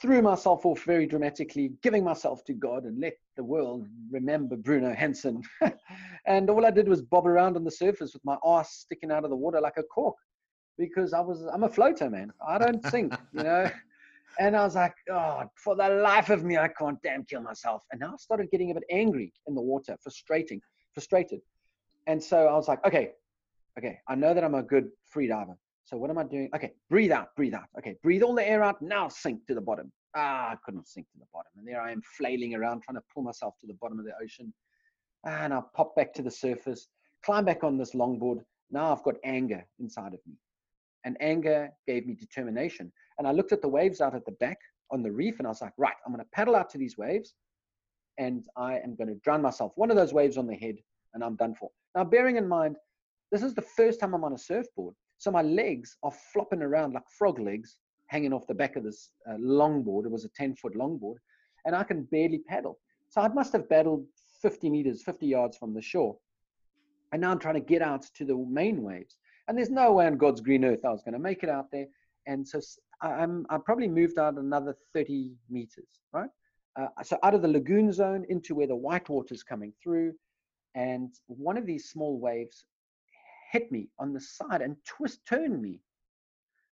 [0.00, 4.94] threw myself off very dramatically, giving myself to God, and let the world remember Bruno
[4.94, 5.42] Hansen.
[6.26, 9.24] and all I did was bob around on the surface with my ass sticking out
[9.24, 10.16] of the water like a cork
[10.78, 12.32] because I was I'm a floater, man.
[12.46, 13.70] I don't sink, you know.
[14.38, 17.82] And I was like, oh, for the life of me, I can't damn kill myself.
[17.90, 20.60] And now I started getting a bit angry in the water, frustrating,
[20.94, 21.40] frustrated.
[22.06, 23.12] And so I was like, okay,
[23.78, 25.56] okay, I know that I'm a good free diver.
[25.84, 26.48] So what am I doing?
[26.54, 27.66] Okay, breathe out, breathe out.
[27.78, 28.80] Okay, breathe all the air out.
[28.80, 29.92] Now sink to the bottom.
[30.16, 31.50] Ah, I couldn't sink to the bottom.
[31.56, 34.12] And there I am flailing around trying to pull myself to the bottom of the
[34.22, 34.52] ocean.
[35.24, 36.88] And I pop back to the surface,
[37.24, 38.40] climb back on this longboard.
[38.70, 40.34] Now I've got anger inside of me
[41.04, 42.92] and anger gave me determination.
[43.18, 44.58] And I looked at the waves out at the back
[44.90, 46.96] on the reef and I was like, right, I'm going to paddle out to these
[46.98, 47.34] waves
[48.18, 49.72] and I am going to drown myself.
[49.76, 50.76] One of those waves on the head
[51.14, 51.70] and I'm done for.
[51.94, 52.76] Now, bearing in mind,
[53.32, 54.94] this is the first time I'm on a surfboard.
[55.18, 57.76] So my legs are flopping around like frog legs
[58.06, 60.06] hanging off the back of this uh, longboard.
[60.06, 61.16] It was a 10 foot longboard
[61.64, 62.78] and I can barely paddle.
[63.08, 64.04] So I must have paddled
[64.42, 66.16] 50 meters, 50 yards from the shore.
[67.12, 69.16] And now I'm trying to get out to the main waves.
[69.48, 71.66] And there's no way on God's green earth I was going to make it out
[71.72, 71.86] there.
[72.26, 72.60] And so
[73.02, 76.30] I'm, I probably moved out another 30 meters, right?
[76.80, 80.12] Uh, so out of the lagoon zone into where the white water is coming through.
[80.74, 82.64] And one of these small waves
[83.50, 85.80] hit me on the side and twist, turned me,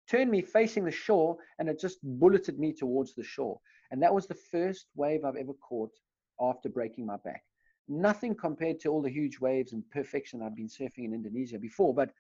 [0.09, 3.59] turned me facing the shore, and it just bulleted me towards the shore.
[3.91, 5.93] And that was the first wave I've ever caught
[6.41, 7.43] after breaking my back.
[7.89, 11.95] Nothing compared to all the huge waves and perfection I've been surfing in Indonesia before,
[11.95, 12.11] but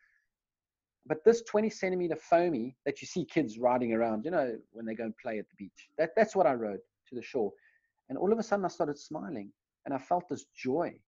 [1.09, 4.95] but this 20 centimeter foamy that you see kids riding around, you know, when they
[4.95, 7.53] go and play at the beach, that, that's what I rode to the shore.
[8.09, 9.53] And all of a sudden I started smiling
[9.85, 10.99] and I felt this joy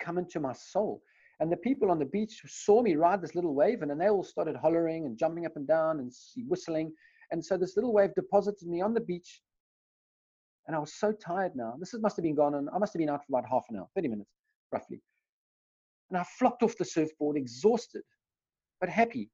[0.00, 1.02] come into my soul.
[1.40, 4.08] And the people on the beach saw me ride this little wave and then they
[4.08, 6.12] all started hollering and jumping up and down and
[6.48, 6.92] whistling.
[7.30, 9.40] And so this little wave deposited me on the beach.
[10.66, 11.74] And I was so tired now.
[11.78, 13.76] This must have been gone and I must have been out for about half an
[13.76, 14.30] hour, 30 minutes
[14.72, 15.00] roughly.
[16.10, 18.02] And I flopped off the surfboard, exhausted,
[18.80, 19.30] but happy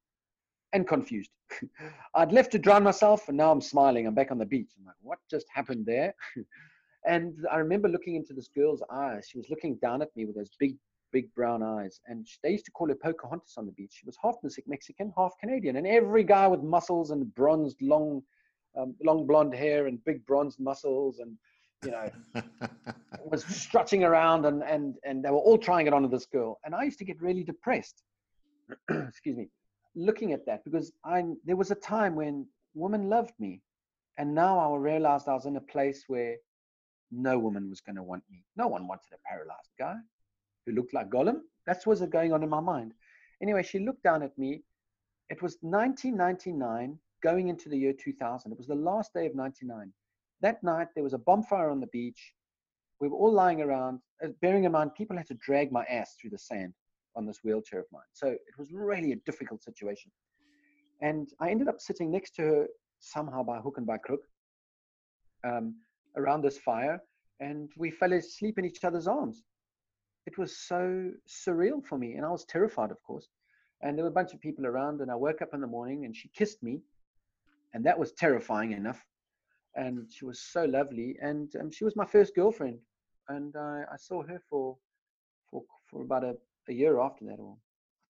[0.73, 1.31] and confused.
[2.15, 4.05] I'd left to drown myself, and now I'm smiling.
[4.05, 4.71] I'm back on the beach.
[4.77, 6.13] I'm like, what just happened there?
[7.07, 9.27] and I remember looking into this girl's eyes.
[9.29, 10.75] She was looking down at me with those big,
[11.11, 12.01] big brown eyes.
[12.07, 13.93] And they used to call her Pocahontas on the beach.
[13.93, 14.35] She was half
[14.67, 15.77] Mexican, half Canadian.
[15.77, 18.21] And every guy with muscles and bronzed, long,
[18.77, 21.37] um, long blonde hair and big bronzed muscles and
[21.85, 22.09] you know,
[23.25, 26.59] was strutting around and, and, and they were all trying it on this girl.
[26.65, 28.03] And I used to get really depressed,
[28.89, 29.49] excuse me,
[29.95, 33.61] looking at that because I, there was a time when women loved me
[34.17, 36.35] And now I realized I was in a place where
[37.11, 38.43] no woman was going to want me.
[38.55, 39.95] No one wanted a paralyzed guy
[40.65, 41.41] who looked like Gollum.
[41.65, 42.93] That's what was going on in my mind.
[43.41, 44.63] Anyway, she looked down at me.
[45.29, 48.51] It was 1999, going into the year 2000.
[48.51, 49.91] It was the last day of 99.
[50.41, 52.33] That night, there was a bonfire on the beach.
[52.99, 53.99] We were all lying around.
[54.23, 56.73] Uh, bearing in mind, people had to drag my ass through the sand
[57.15, 58.01] on this wheelchair of mine.
[58.13, 60.11] So it was really a difficult situation.
[61.01, 62.67] And I ended up sitting next to her
[62.99, 64.21] somehow by hook and by crook
[65.43, 65.75] um,
[66.15, 67.01] around this fire,
[67.39, 69.43] and we fell asleep in each other's arms.
[70.25, 73.27] It was so surreal for me, and I was terrified, of course.
[73.81, 76.05] And there were a bunch of people around, and I woke up in the morning,
[76.05, 76.81] and she kissed me,
[77.73, 79.05] and that was terrifying enough.
[79.75, 82.79] And she was so lovely, and um, she was my first girlfriend,
[83.29, 84.77] and I, I saw her for
[85.49, 86.35] for for about a,
[86.67, 87.55] a year after that, or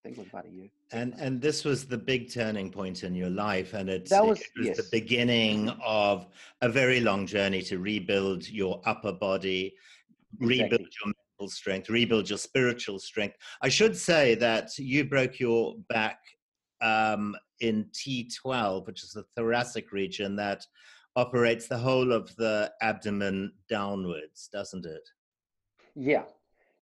[0.02, 0.68] think it was about a year.
[0.92, 4.40] And and this was the big turning point in your life, and it's, That was-
[4.40, 4.76] it was yes.
[4.76, 6.26] the beginning of
[6.62, 9.74] a very long journey to rebuild your upper body,
[10.38, 10.88] rebuild Exactly.
[11.04, 13.36] your mental strength, rebuild your spiritual strength.
[13.62, 16.20] I should say that you broke your back
[16.80, 20.64] um, in T12, which is the thoracic region that
[21.16, 25.02] operates the whole of the abdomen downwards, doesn't it?
[25.96, 26.22] Yeah.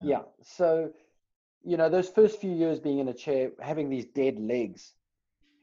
[0.02, 0.22] yeah.
[0.42, 0.92] So,
[1.66, 4.94] you know, those first few years being in a chair, having these dead legs,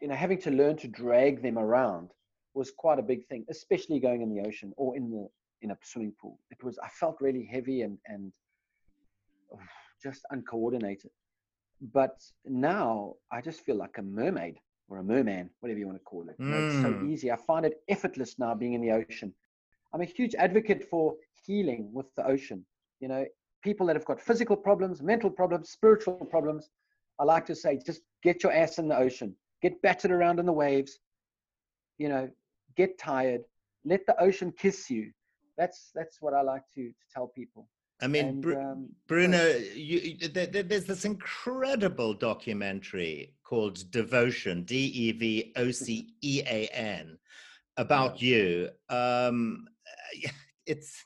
[0.02, 2.12] you know, having to learn to drag them around
[2.56, 5.30] was quite a big thing, especially going in the ocean or in the
[5.64, 6.40] in a swimming pool.
[6.52, 8.34] It was I felt really heavy and and
[10.02, 11.12] just uncoordinated.
[11.94, 16.04] But now I just feel like a mermaid or a merman, whatever you want to
[16.04, 16.38] call it.
[16.46, 17.02] You know, it's so Mm.
[17.02, 17.32] easy.
[17.32, 19.28] I find it effortless now being in the ocean.
[19.88, 22.66] I'm a huge advocate for healing with the ocean.
[23.00, 23.26] You know,
[23.64, 26.70] people that have got physical problems, mental problems, spiritual problems,
[27.20, 30.46] I like to say, just get your ass in the ocean, get battered around in
[30.46, 31.00] the waves,
[31.98, 32.30] you know,
[32.76, 33.42] get tired,
[33.86, 35.12] let the ocean kiss you.
[35.58, 37.68] That's that's what I like to to tell people.
[38.02, 44.66] I mean, And, Bru- um, Bruno, you, there, there- there's this incredible documentary called Devocean,
[44.66, 47.18] D E V O C E A N,
[47.78, 48.70] about you.
[48.90, 49.68] Um,
[50.66, 51.06] it's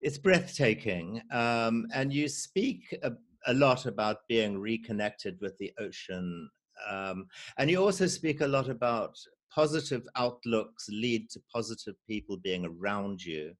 [0.00, 3.12] it's breathtaking, um, and you speak a,
[3.46, 6.48] a lot about being reconnected with the ocean,
[6.88, 7.26] um,
[7.58, 9.16] and you also speak a lot about
[9.54, 13.52] positive outlooks lead to positive people being around you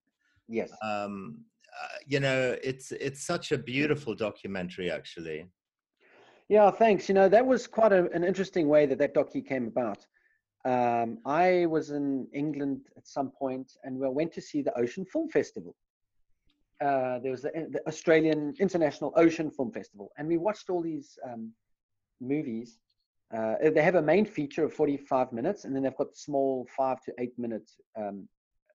[0.49, 0.71] yes.
[0.83, 1.39] um,
[1.81, 5.47] uh, you know, it's it's such a beautiful documentary, actually.
[6.49, 7.09] Yeah, thanks.
[7.09, 10.07] You know, that was quite a, an interesting way that that docu came about.
[10.65, 15.05] Um, I was in England at some point and we went to see the Ocean
[15.05, 15.77] Film Festival.
[16.81, 21.19] Uh, there was the, the Australian International Ocean Film Festival, and we watched all these
[21.29, 21.53] um,
[22.21, 22.79] movies.
[23.37, 27.01] Uh, they have a main feature of 45 minutes, and then they've got small five
[27.03, 28.29] to eight minute um,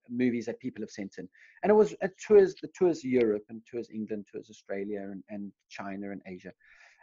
[0.10, 1.28] movies that people have sent in.
[1.64, 5.52] And it was a tours, the tours Europe and tours England, tours Australia and, and
[5.70, 6.52] China and Asia.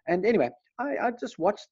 [0.06, 1.68] And anyway, I, I just watched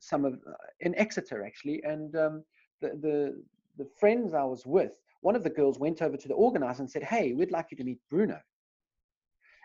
[0.00, 2.44] some of uh, in Exeter actually, and um,
[2.80, 3.42] the, the
[3.76, 6.90] the friends I was with, one of the girls went over to the organizer and
[6.90, 8.40] said, "Hey, we'd like you to meet Bruno."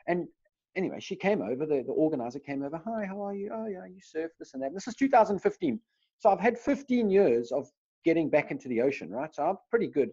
[0.09, 0.27] And
[0.75, 1.65] anyway, she came over.
[1.65, 2.81] The, the organizer came over.
[2.83, 3.51] Hi, how are you?
[3.53, 4.73] Oh yeah, you surf this and that.
[4.73, 5.79] This is 2015,
[6.17, 7.69] so I've had 15 years of
[8.03, 9.33] getting back into the ocean, right?
[9.33, 10.09] So I'm pretty good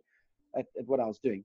[0.54, 1.44] at, at what I was doing,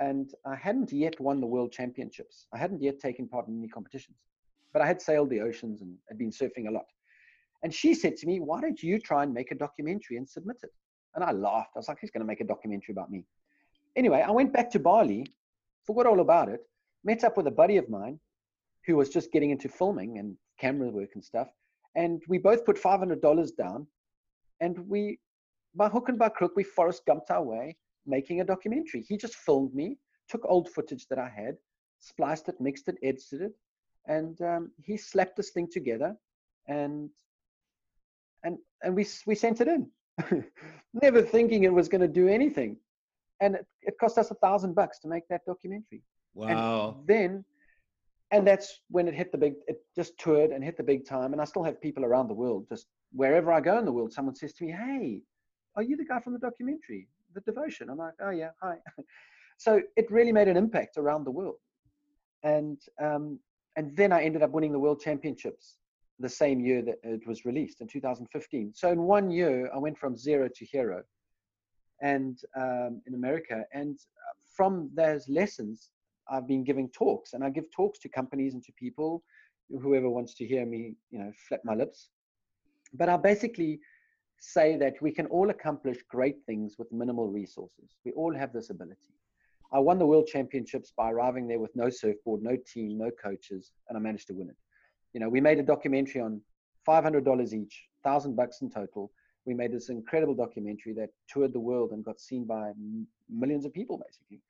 [0.00, 2.46] and I hadn't yet won the world championships.
[2.52, 4.16] I hadn't yet taken part in any competitions,
[4.72, 6.86] but I had sailed the oceans and had been surfing a lot.
[7.62, 10.56] And she said to me, Why don't you try and make a documentary and submit
[10.62, 10.70] it?
[11.14, 11.72] And I laughed.
[11.76, 13.26] I was like, He's going to make a documentary about me.
[13.96, 15.26] Anyway, I went back to Bali,
[15.84, 16.66] forgot all about it,
[17.04, 18.18] met up with a buddy of mine
[18.86, 21.48] who was just getting into filming and camera work and stuff.
[21.94, 23.86] And we both put $500 down.
[24.60, 25.18] And we,
[25.74, 29.04] by hook and by crook, we Forrest Gumped our way making a documentary.
[29.08, 31.56] He just filmed me, took old footage that I had,
[32.00, 33.52] spliced it, mixed it, edited it.
[34.06, 36.16] And um, he slapped this thing together
[36.68, 37.10] and
[38.44, 39.88] and and we we sent it in,
[41.02, 42.76] never thinking it was going to do anything,
[43.40, 46.02] and it, it cost us a thousand bucks to make that documentary.
[46.34, 46.96] Wow.
[46.98, 47.44] And then,
[48.30, 49.54] and that's when it hit the big.
[49.66, 51.32] It just toured and hit the big time.
[51.32, 54.12] And I still have people around the world, just wherever I go in the world,
[54.12, 55.20] someone says to me, "Hey,
[55.76, 58.76] are you the guy from the documentary, The Devocean?" I'm like, "Oh yeah, hi."
[59.58, 61.58] so it really made an impact around the world,
[62.42, 63.38] and um,
[63.76, 65.78] and then I ended up winning the world championships
[66.18, 68.72] the same year that it was released in 2015.
[68.74, 71.02] So in one year, I went from zero to hero,
[72.02, 73.64] and um, in America.
[73.72, 75.90] And uh, from those lessons,
[76.32, 79.22] I've been giving talks, and I give talks to companies and to people,
[79.68, 82.08] whoever wants to hear me, you know, flap my lips.
[82.94, 83.80] But I basically
[84.38, 87.94] say that we can all accomplish great things with minimal resources.
[88.04, 89.14] We all have this ability.
[89.72, 93.72] I won the world championships by arriving there with no surfboard, no team, no coaches,
[93.88, 94.56] and I managed to win it.
[95.12, 96.40] You know, we made a documentary on
[96.88, 99.12] $500 each, thousand bucks in total.
[99.44, 102.72] We made this incredible documentary that toured the world and got seen by
[103.30, 104.40] millions of people, basically.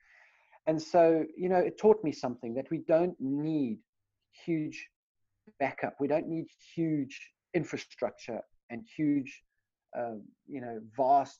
[0.66, 3.78] And so, you know, it taught me something that we don't need
[4.44, 4.88] huge
[5.58, 5.96] backup.
[5.98, 9.42] We don't need huge infrastructure and huge,
[9.96, 11.38] um, you know, vast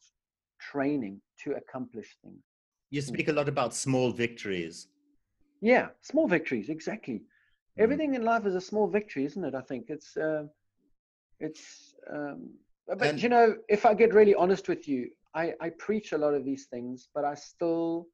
[0.61, 2.43] training to accomplish things.
[2.91, 3.09] You hmm.
[3.09, 4.89] speak a lot about small victories.
[5.61, 7.15] Yeah, small victories, exactly.
[7.79, 7.85] Mm.
[7.85, 9.55] Everything in life is a small victory, isn't it?
[9.55, 10.45] I think it's, uh,
[11.39, 12.51] it's, um,
[12.89, 16.19] but and, you know, if I get really honest with you, I, I preach a
[16.19, 18.09] lot of these things, but I still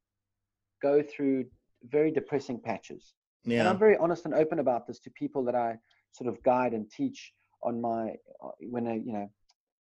[0.83, 1.47] go through
[1.85, 3.15] very depressing patches.
[3.45, 3.61] Yeah.
[3.61, 5.79] And I'm very honest and open about this to people that I
[6.13, 8.15] sort of guide and teach on my
[8.45, 9.31] uh, when I, you know,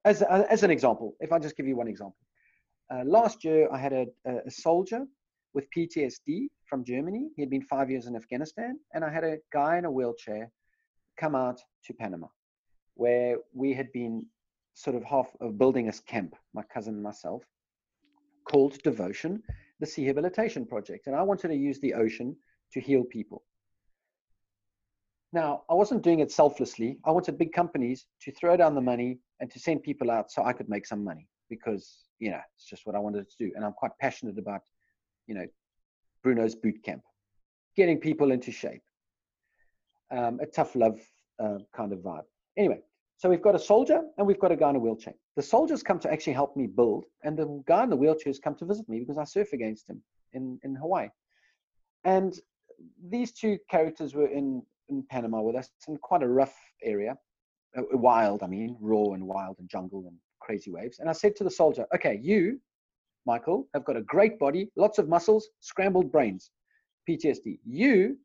[0.05, 1.15] as as an example.
[1.19, 2.17] If I just give you one example,
[2.93, 5.05] uh, last year I had a, a soldier
[5.53, 7.29] with PTSD from Germany.
[7.35, 10.51] He had been five years in Afghanistan, and I had a guy in a wheelchair
[11.17, 12.27] come out to Panama,
[12.93, 14.25] where we had been
[14.75, 17.43] sort of half of building a camp, my cousin and myself,
[18.47, 19.41] called Devocean,
[19.79, 21.07] the Sea Rehabilitation Project.
[21.07, 22.35] And I wanted to use the ocean
[22.73, 23.43] to heal people.
[25.33, 26.99] Now, I wasn't doing it selflessly.
[27.05, 30.43] I wanted big companies to throw down the money and to send people out so
[30.43, 33.51] I could make some money because, you know, it's just what I wanted to do.
[33.55, 34.61] And I'm quite passionate about,
[35.27, 35.45] you know,
[36.23, 37.03] Bruno's boot camp,
[37.75, 38.81] getting people into shape.
[40.09, 40.99] Um, a tough love
[41.39, 42.23] uh, kind of vibe.
[42.57, 42.79] Anyway,
[43.17, 45.13] so we've got a soldier and we've got a guy in a wheelchair.
[45.37, 48.55] The soldiers come to actually help me build, and the guy in the wheelchair come
[48.55, 50.01] to visit me because I surf against him
[50.33, 51.09] in, in Hawaii.
[52.03, 52.37] And
[53.09, 57.17] these two characters were in in Panama with us in quite a rough area,
[57.77, 60.99] uh, wild, I mean, raw and wild and jungle and crazy waves.
[60.99, 62.59] And I said to the soldier, okay, you,
[63.25, 66.51] Michael, have got a great body, lots of muscles, scrambled brains,
[67.07, 67.59] PTSD.
[67.65, 68.17] You,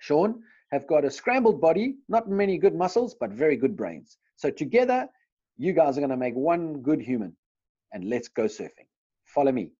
[0.00, 4.16] Sean, have got a scrambled body, not many good muscles, but very good brains.
[4.36, 5.08] So together,
[5.56, 7.36] you guys are going to make one good human.
[7.92, 8.88] And let's go surfing.
[9.24, 9.70] Follow me.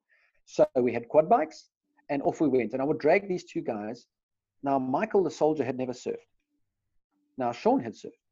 [0.47, 1.71] So we had quad bikes
[2.11, 2.73] and off we went.
[2.73, 4.07] And I would drag these two guys
[4.65, 6.33] now, Michael the soldier had never surfed.
[7.37, 8.25] Now, Sean had surfed,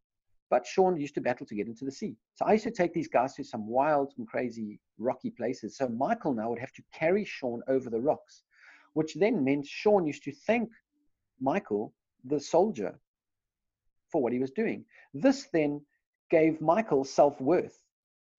[0.48, 2.16] but Sean used to battle to get into the sea.
[2.34, 5.76] So I used to take these guys to some wild and crazy rocky places.
[5.76, 8.44] So Michael now would have to carry Sean over the rocks,
[8.94, 10.70] which then meant Sean used to thank
[11.38, 11.92] Michael,
[12.24, 12.98] the soldier,
[14.10, 14.86] for what he was doing.
[15.12, 15.82] This then
[16.32, 17.78] gave Michael self worth.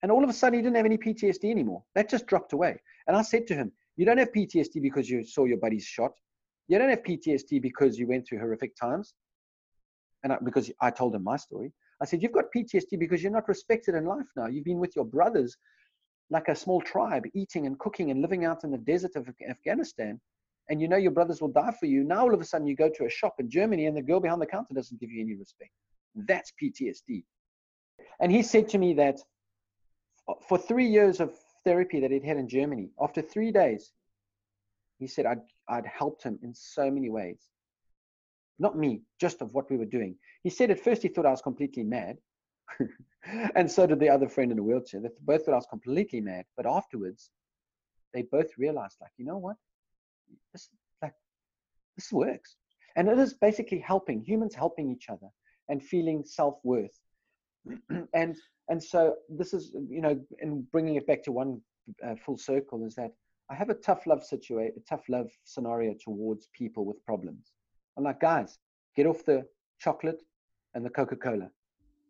[0.02, 1.84] And all of a sudden, he didn't have any PTSD anymore.
[1.96, 2.78] That just dropped away.
[3.08, 6.12] And I said to him, You don't have PTSD because you saw your buddies shot.
[6.68, 9.14] You don't have PTSD because you went through horrific times.
[10.24, 13.32] And I, because I told him my story, I said, You've got PTSD because you're
[13.40, 14.48] not respected in life now.
[14.48, 15.56] You've been with your brothers
[16.30, 20.20] like a small tribe, eating and cooking and living out in the desert of Afghanistan.
[20.70, 22.04] And you know your brothers will die for you.
[22.04, 24.20] Now all of a sudden you go to a shop in Germany and the girl
[24.20, 25.72] behind the counter doesn't give you any respect.
[26.16, 27.24] That's PTSD.
[28.20, 29.20] And he said to me that
[30.48, 33.92] for three years of therapy that he'd had in Germany, after three days,
[35.00, 37.40] he said I'd, I'd helped him in so many ways.
[38.60, 40.16] Not me, just of what we were doing.
[40.44, 42.18] He said at first he thought I was completely mad.
[43.56, 45.02] and so did the other friend in a wheelchair.
[45.02, 46.46] They both thought I was completely mad.
[46.56, 47.30] But afterwards,
[48.14, 49.58] they both realized, like, you know what?
[50.54, 50.70] This
[51.02, 51.14] like
[51.98, 52.56] this works.
[52.96, 55.30] And it is basically helping humans helping each other
[55.68, 56.98] and feeling self-worth.
[58.14, 58.36] and
[58.70, 61.62] and so this is you know, in bringing it back to one
[62.06, 63.12] uh, full circle is that
[63.50, 67.52] I have a tough love situation, a tough love scenario towards people with problems.
[67.98, 68.58] I'm like, guys,
[68.96, 69.46] get off the
[69.80, 70.22] chocolate
[70.74, 71.50] and the Coca Cola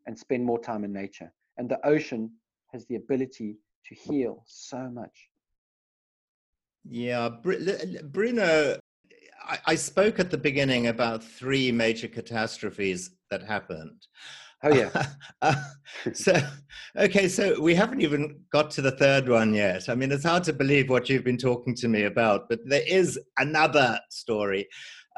[0.06, 1.34] and spend more time in nature.
[1.58, 2.32] And the ocean
[2.72, 5.30] has the ability to heal so much.
[6.86, 8.78] Yeah, Bruno,
[9.66, 14.08] I spoke at the beginning about three major catastrophes that happened.
[14.64, 14.90] Oh yeah.
[15.42, 15.56] uh,
[16.14, 16.34] so
[16.98, 19.90] okay, so we haven't even got to the third one yet.
[19.90, 22.84] I mean, it's hard to believe what you've been talking to me about, but there
[22.88, 24.68] is another story.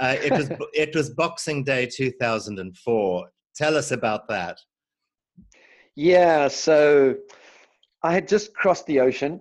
[0.01, 3.29] Uh, it was it was Boxing Day 2004.
[3.55, 4.57] Tell us about that.
[5.95, 7.15] Yeah, so
[8.03, 9.39] I had just crossed the ocean,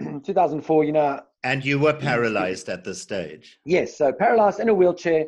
[0.24, 0.84] 2004.
[0.84, 3.58] You know, and you were paralyzed at this stage.
[3.64, 5.26] Yes, so paralyzed in a wheelchair.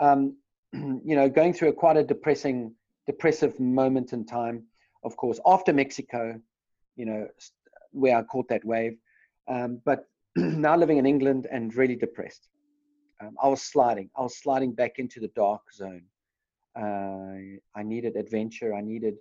[0.00, 0.36] Um,
[0.72, 2.74] you know, going through a quite a depressing
[3.08, 4.62] depressive moment in time,
[5.02, 6.38] of course, after Mexico,
[6.94, 7.26] you know,
[7.92, 8.98] where I caught that wave.
[9.48, 10.04] Um, but
[10.36, 12.48] now living in England and really depressed.
[13.20, 14.10] Um, I was sliding.
[14.16, 16.04] I was sliding back into the dark zone.
[16.78, 18.74] Uh, I needed adventure.
[18.74, 19.14] I needed,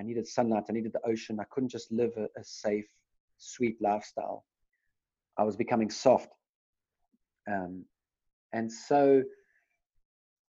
[0.00, 0.64] I needed sunlight.
[0.68, 1.38] I needed the ocean.
[1.40, 2.88] I couldn't just live a, a safe,
[3.38, 4.44] sweet lifestyle.
[5.38, 6.32] I was becoming soft.
[7.48, 7.84] Um,
[8.52, 9.22] and so,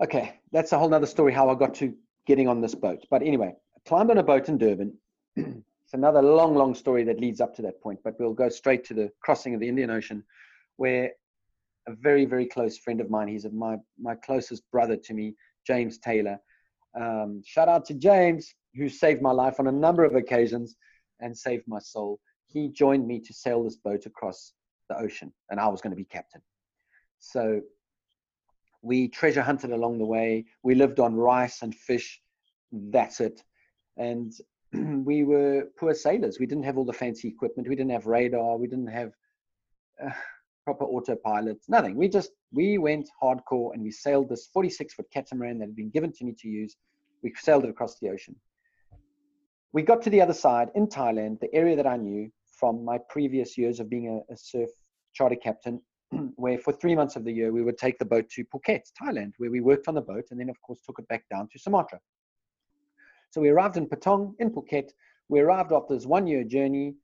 [0.03, 1.93] okay, that's a whole nother story how I got to
[2.27, 3.05] getting on this boat.
[3.09, 4.93] But anyway, I climbed on a boat in Durban.
[5.35, 8.83] it's another long, long story that leads up to that point, but we'll go straight
[8.85, 10.23] to the crossing of the Indian Ocean,
[10.75, 11.11] where
[11.87, 15.97] a very, very close friend of mine, he's my, my closest brother to me, James
[15.97, 16.37] Taylor.
[16.99, 20.75] Um, shout out to James, who saved my life on a number of occasions
[21.21, 22.19] and saved my soul.
[22.45, 24.53] He joined me to sail this boat across
[24.89, 26.41] the ocean, and I was going to be captain.
[27.19, 27.61] So
[28.81, 30.45] we treasure hunted along the way.
[30.63, 32.21] We lived on rice and fish.
[32.71, 33.41] That's it.
[33.97, 34.33] And
[35.05, 36.39] we were poor sailors.
[36.39, 37.67] We didn't have all the fancy equipment.
[37.67, 38.57] We didn't have radar.
[38.57, 39.11] We didn't have
[40.03, 40.11] uh,
[40.65, 41.57] proper autopilot.
[41.67, 41.95] Nothing.
[41.95, 45.89] We just we went hardcore and we sailed this 46 foot catamaran that had been
[45.89, 46.75] given to me to use.
[47.23, 48.35] We sailed it across the ocean.
[49.73, 52.97] We got to the other side in Thailand, the area that I knew from my
[53.09, 54.69] previous years of being a, a surf
[55.13, 55.81] charter captain
[56.35, 59.33] where for three months of the year we would take the boat to Phuket, Thailand,
[59.37, 61.59] where we worked on the boat and then, of course, took it back down to
[61.59, 61.99] Sumatra.
[63.31, 64.91] So we arrived in Patong, in Phuket.
[65.29, 66.95] We arrived after this one year journey.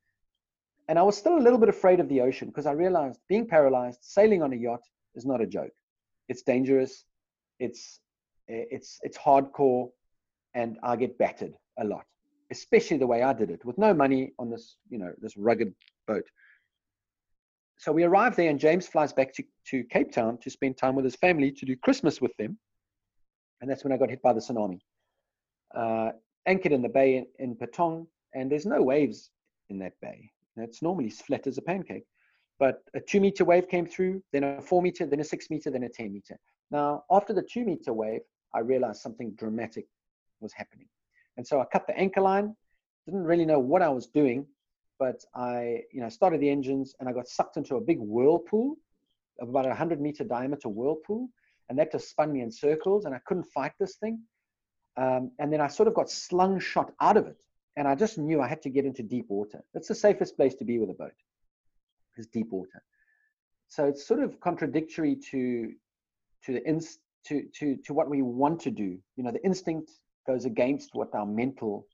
[0.88, 3.48] And I was still a little bit afraid of the ocean because I realized being
[3.48, 4.82] paralyzed, sailing on a yacht
[5.16, 5.72] is not a joke.
[6.28, 7.06] It's dangerous,
[7.60, 8.00] it's,
[8.50, 9.90] eh, it's, it's hardcore,
[10.54, 12.06] and I get battered a lot,
[12.52, 15.74] especially the way I did it with no money on this, you know, this rugged
[16.08, 16.26] boat
[17.78, 20.96] so we arrive there, and James flies back to, to Cape Town to spend time
[20.96, 22.58] with his family to do Christmas with them.
[23.62, 24.80] And that's when I got hit by the tsunami.
[25.76, 26.12] Uh,
[26.46, 29.32] anchored in the bay in, in Patong, and there's no waves
[29.70, 30.30] in that bay.
[30.58, 32.06] It's normally flat as a pancake.
[32.60, 35.72] But a two meter wave came through, then a four meter, then a six meter,
[35.72, 36.38] then a 10 meter.
[36.72, 38.22] Now, after the two meter wave,
[38.54, 39.86] I realized something dramatic
[40.40, 40.88] was happening.
[41.38, 42.56] And so I cut the anchor line,
[43.06, 44.46] didn't really know what I was doing,
[45.00, 48.78] but I, you know, started the engines and I got sucked into a big whirlpool
[49.40, 51.30] of about a 100 meter diameter whirlpool.
[51.70, 54.20] And that just spun me in circles and I couldn't fight this thing.
[54.98, 57.42] Um, and then I sort of got slung shot out of it.
[57.76, 59.64] And I just knew I had to get into deep water.
[59.74, 61.14] That's the safest place to be with a boat,
[62.18, 62.84] is deep water.
[63.70, 65.74] So it's sort of contradictory to
[66.46, 69.00] to the inst to to to what we want to do.
[69.16, 69.92] You know, the instinct
[70.28, 71.88] goes against what our mental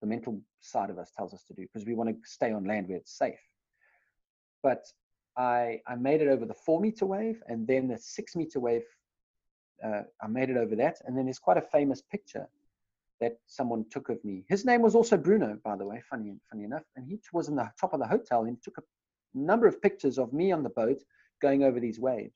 [0.00, 2.64] the mental side of us tells us to do because we want to stay on
[2.64, 3.40] land where it's safe.
[4.62, 4.84] But
[5.36, 8.84] I, I made it over the four meter wave and then the six meter wave.
[9.84, 10.98] Uh, I made it over that.
[11.04, 12.48] And then there's quite a famous picture
[13.20, 14.44] that someone took of me.
[14.48, 16.84] His name was also Bruno, by the way, funny, funny enough.
[16.96, 18.82] And he was in the top of the hotel and took a
[19.34, 21.02] number of pictures of me on the boat
[21.42, 22.34] going over these waves.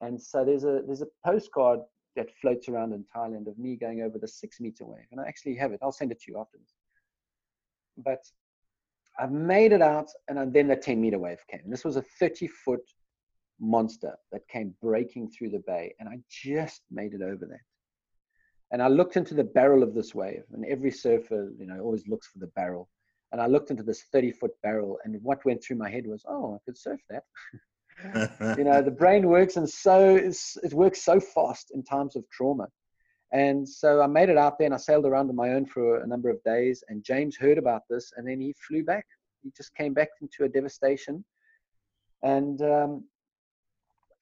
[0.00, 1.80] And so there's a there's a postcard
[2.16, 5.06] that floats around in Thailand of me going over the six meter wave.
[5.10, 5.80] And I actually have it.
[5.82, 6.74] I'll send it to you afterwards.
[7.96, 8.22] But
[9.18, 11.62] I've made it out, and then the 10 meter wave came.
[11.66, 12.82] This was a 30 foot
[13.60, 17.60] monster that came breaking through the bay, and I just made it over that.
[18.70, 22.08] And I looked into the barrel of this wave, and every surfer, you know, always
[22.08, 22.88] looks for the barrel.
[23.30, 26.24] And I looked into this 30 foot barrel, and what went through my head was,
[26.26, 27.24] oh, I could surf that.
[28.58, 32.66] you know, the brain works and so it works so fast in times of trauma.
[33.32, 36.02] And so I made it out there and I sailed around on my own for
[36.02, 36.84] a number of days.
[36.88, 39.06] And James heard about this and then he flew back.
[39.42, 41.24] He just came back into a devastation.
[42.22, 43.04] And um,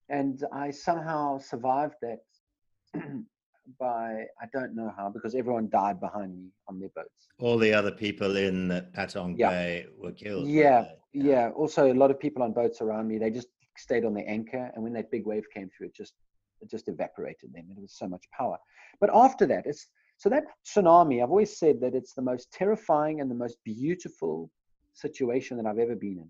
[0.09, 2.21] and I somehow survived that
[3.79, 7.29] by I don't know how because everyone died behind me on their boats.
[7.39, 9.51] All the other people in Patong yeah.
[9.51, 10.49] Bay were killed.
[10.49, 11.49] Yeah, yeah, yeah.
[11.51, 13.19] Also, a lot of people on boats around me.
[13.19, 13.49] They just
[13.81, 16.15] stayed on the anchor, and when that big wave came through, it just
[16.61, 17.67] it just evaporated them.
[17.71, 18.59] It was so much power.
[19.01, 21.23] But after that, it's so that tsunami.
[21.23, 24.51] I've always said that it's the most terrifying and the most beautiful
[24.93, 26.29] situation that I've ever been in.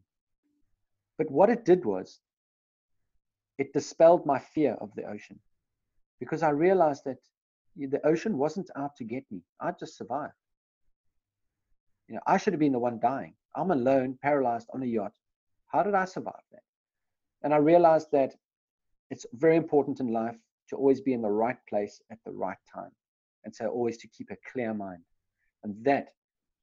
[1.18, 2.20] But what it did was,
[3.58, 5.38] it dispelled my fear of the ocean,
[6.20, 7.18] because I realized that
[7.76, 9.42] the ocean wasn't out to get me.
[9.60, 10.32] I just survived.
[12.08, 13.34] You know, I should have been the one dying.
[13.56, 15.12] I'm alone, paralyzed on a yacht.
[15.66, 16.62] How did I survive that?
[17.42, 18.34] And I realized that
[19.10, 20.36] it's very important in life
[20.68, 22.90] to always be in the right place at the right time.
[23.44, 25.02] And so always to keep a clear mind.
[25.64, 26.10] And that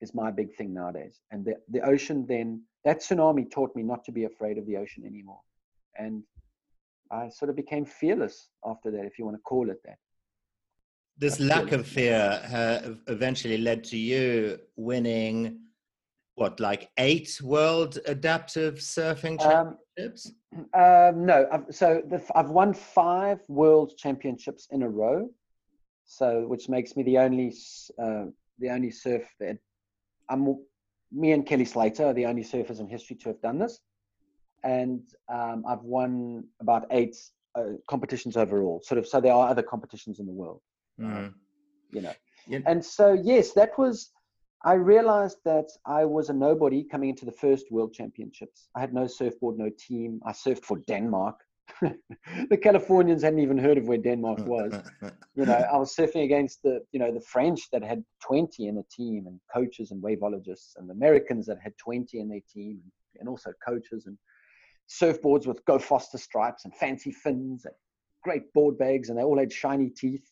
[0.01, 1.19] is my big thing nowadays.
[1.31, 4.77] And the, the ocean then, that tsunami taught me not to be afraid of the
[4.77, 5.41] ocean anymore.
[5.97, 6.23] And
[7.11, 9.97] I sort of became fearless after that, if you want to call it that.
[11.17, 15.59] This lack of fear uh, eventually led to you winning
[16.35, 20.35] what like eight world adaptive surfing um, championships um,
[20.73, 25.29] uh, no I've, so the, i've won five world championships in a row
[26.05, 27.53] so which makes me the only
[28.01, 28.25] uh,
[28.59, 29.57] the only surf that
[30.29, 30.57] I'm,
[31.11, 33.79] me and Kelly Slater are the only surfers in history to have done this.
[34.63, 37.15] And um, I've won about eight
[37.55, 38.81] uh, competitions overall.
[38.83, 40.61] Sort of, so there are other competitions in the world,
[40.99, 41.33] mm.
[41.91, 42.13] you know.
[42.47, 42.59] Yeah.
[42.65, 44.11] And so, yes, that was,
[44.63, 48.69] I realized that I was a nobody coming into the first world championships.
[48.75, 50.19] I had no surfboard, no team.
[50.25, 51.39] I surfed for Denmark.
[51.81, 54.73] the Californians hadn't even heard of where Denmark mm, was.
[54.73, 58.03] Mm, mm, you know, I was surfing against the, you know, the French that had
[58.23, 62.29] 20 in a team and coaches and waveologists and the Americans that had 20 in
[62.29, 64.17] their team and, and also coaches and
[64.89, 67.75] surfboards with Go Foster stripes and fancy fins and
[68.23, 70.31] great board bags and they all had shiny teeth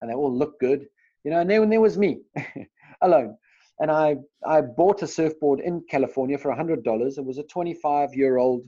[0.00, 0.86] and they all looked good,
[1.24, 2.22] you know, and then there was me
[3.02, 3.36] alone.
[3.78, 4.16] And I,
[4.46, 7.18] I bought a surfboard in California for $100.
[7.18, 8.62] It was a 25 year old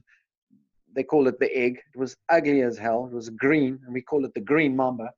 [0.95, 1.81] they call it the egg.
[1.95, 3.09] It was ugly as hell.
[3.11, 5.11] It was green, and we call it the green mamba.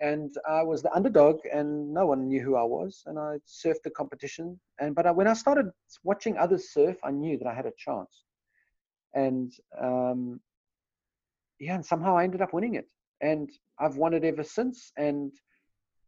[0.00, 3.02] And I was the underdog, and no one knew who I was.
[3.06, 4.58] And I surfed the competition.
[4.80, 5.66] And but I, when I started
[6.04, 8.24] watching others surf, I knew that I had a chance.
[9.14, 10.40] And um,
[11.58, 12.86] yeah, and somehow I ended up winning it.
[13.20, 14.92] And I've won it ever since.
[14.96, 15.32] And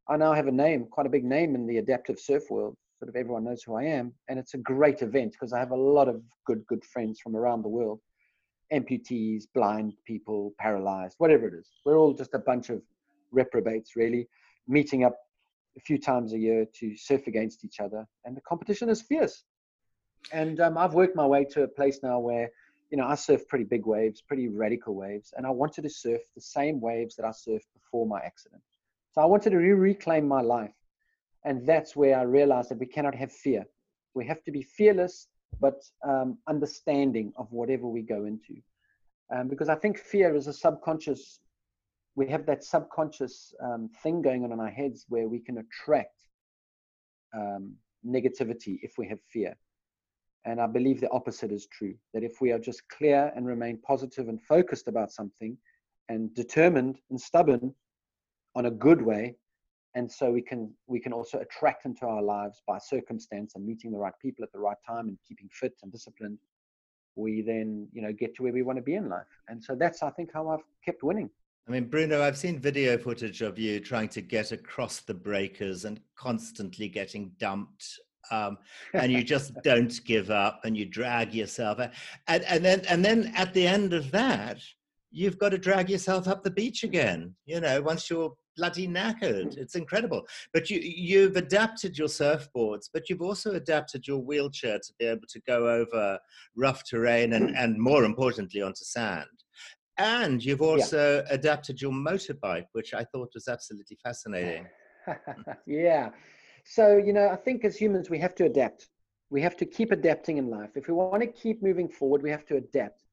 [0.09, 2.77] I now have a name, quite a big name in the adaptive surf world.
[3.03, 4.13] Sort of everyone knows who I am.
[4.29, 7.35] And it's a great event because I have a lot of good, good friends from
[7.35, 7.99] around the world
[8.73, 11.69] amputees, blind people, paralyzed, whatever it is.
[11.85, 12.81] We're all just a bunch of
[13.33, 14.29] reprobates, really,
[14.69, 15.17] meeting up
[15.77, 18.07] a few times a year to surf against each other.
[18.25, 19.43] And the competition is fierce.
[20.33, 22.51] And um, I've worked my way to a place now where,
[22.91, 26.21] you know, I surf pretty big waves, pretty radical waves, and I wanted to surf
[26.37, 28.63] the same waves that I surfed before my accident.
[29.11, 30.71] So I wanted to re- reclaim my life.
[31.45, 33.65] And that's where I realized that we cannot have fear.
[34.15, 35.29] We have to be fearless
[35.61, 38.61] but um, understanding of whatever we go into.
[39.35, 41.41] Um, because I think fear is a subconscious,
[42.17, 46.17] we have that subconscious um, thing going on in our heads where we can attract
[47.35, 47.75] um,
[48.07, 49.55] negativity if we have fear.
[50.45, 53.79] And I believe the opposite is true that if we are just clear and remain
[53.79, 55.57] positive and focused about something
[56.09, 57.73] and determined and stubborn
[58.57, 59.37] on a good way,
[59.95, 63.91] and so we can we can also attract into our lives by circumstance and meeting
[63.91, 66.39] the right people at the right time and keeping fit and disciplined.
[67.15, 69.27] We then you know get to where we want to be in life.
[69.49, 71.29] And so that's i think how i've kept winning.
[71.69, 75.85] I mean bruno i've seen video footage of you trying to get across the breakers
[75.85, 78.59] and constantly getting dumped um,
[78.95, 81.79] and you just don't give up and you drag yourself
[82.27, 84.59] and, and then and then at the end of that
[85.13, 89.55] you've got to drag yourself up the beach again you know once you're bloody knackered.
[89.55, 89.59] Mm.
[89.59, 90.27] It's incredible.
[90.53, 95.27] But you you've adapted your surfboards, but you've also adapted your wheelchair to be able
[95.29, 96.19] to go over
[96.57, 97.55] rough terrain and, mm.
[97.57, 99.27] and more importantly onto sand.
[99.99, 101.35] And you've also yeah.
[101.35, 104.67] adapted your motorbike, which I thought was absolutely fascinating.
[105.67, 106.11] yeah.
[106.65, 108.89] So, you know, I think as humans we have to adapt.
[109.31, 110.71] We have to keep adapting in life.
[110.77, 113.05] If we want to keep moving forward, we have to adapt.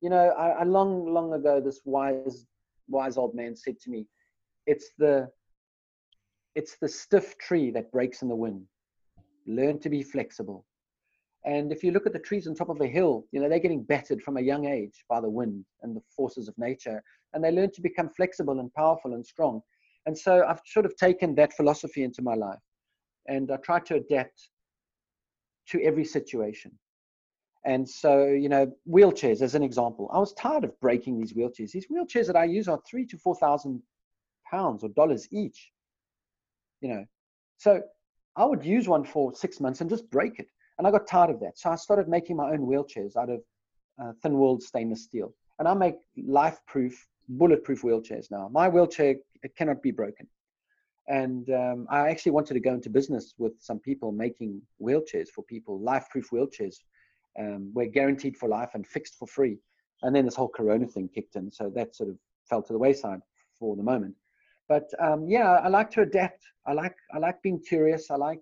[0.00, 2.46] You know, I, I long, long ago, this wise,
[2.88, 4.06] wise old man said to me,
[4.66, 5.28] it's the
[6.54, 8.64] it's the stiff tree that breaks in the wind.
[9.46, 10.64] Learn to be flexible.
[11.44, 13.58] And if you look at the trees on top of a hill you know they're
[13.58, 17.02] getting battered from a young age by the wind and the forces of nature
[17.32, 19.60] and they learn to become flexible and powerful and strong.
[20.06, 22.64] And so i've sort of taken that philosophy into my life
[23.26, 24.48] and i try to adapt
[25.70, 26.72] to every situation.
[27.66, 31.72] And so you know wheelchairs as an example i was tired of breaking these wheelchairs.
[31.72, 33.82] These wheelchairs that i use are three to four thousand
[34.54, 35.70] pounds or dollars each.
[36.80, 37.04] You know,
[37.58, 37.82] so
[38.36, 40.48] I would use one for six months and just break it.
[40.78, 41.58] And I got tired of that.
[41.58, 43.40] So I started making my own wheelchairs out of
[44.00, 45.32] uh, thin walled stainless steel.
[45.58, 46.94] And I make life proof,
[47.28, 48.48] bulletproof wheelchairs now.
[48.60, 50.26] My wheelchair it cannot be broken.
[51.06, 55.42] And um, I actually wanted to go into business with some people making wheelchairs for
[55.44, 56.76] people, life proof wheelchairs.
[57.38, 59.58] Um, we're guaranteed for life and fixed for free.
[60.02, 61.50] And then this whole corona thing kicked in.
[61.50, 62.16] So that sort of
[62.48, 63.20] fell to the wayside
[63.58, 64.14] for the moment
[64.68, 66.42] but um, yeah, I like to adapt.
[66.66, 68.10] I like I like being curious.
[68.10, 68.40] I like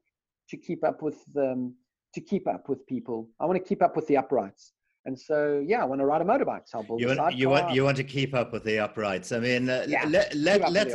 [0.51, 1.75] to keep up with um,
[2.14, 3.29] to keep up with people.
[3.41, 4.73] I want to keep up with the uprights.
[5.05, 6.62] And so, yeah, I want to ride a motorbike.
[6.66, 9.33] So I'll build you want, you want you want to keep up with the uprights.
[9.33, 10.95] I mean, uh, yeah, let, let, let's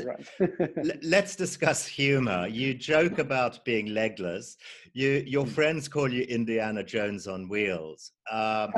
[1.04, 2.48] let's discuss humor.
[2.48, 4.56] You joke about being legless.
[4.94, 5.52] You your hmm.
[5.52, 8.14] friends call you Indiana Jones on wheels.
[8.32, 8.72] Um,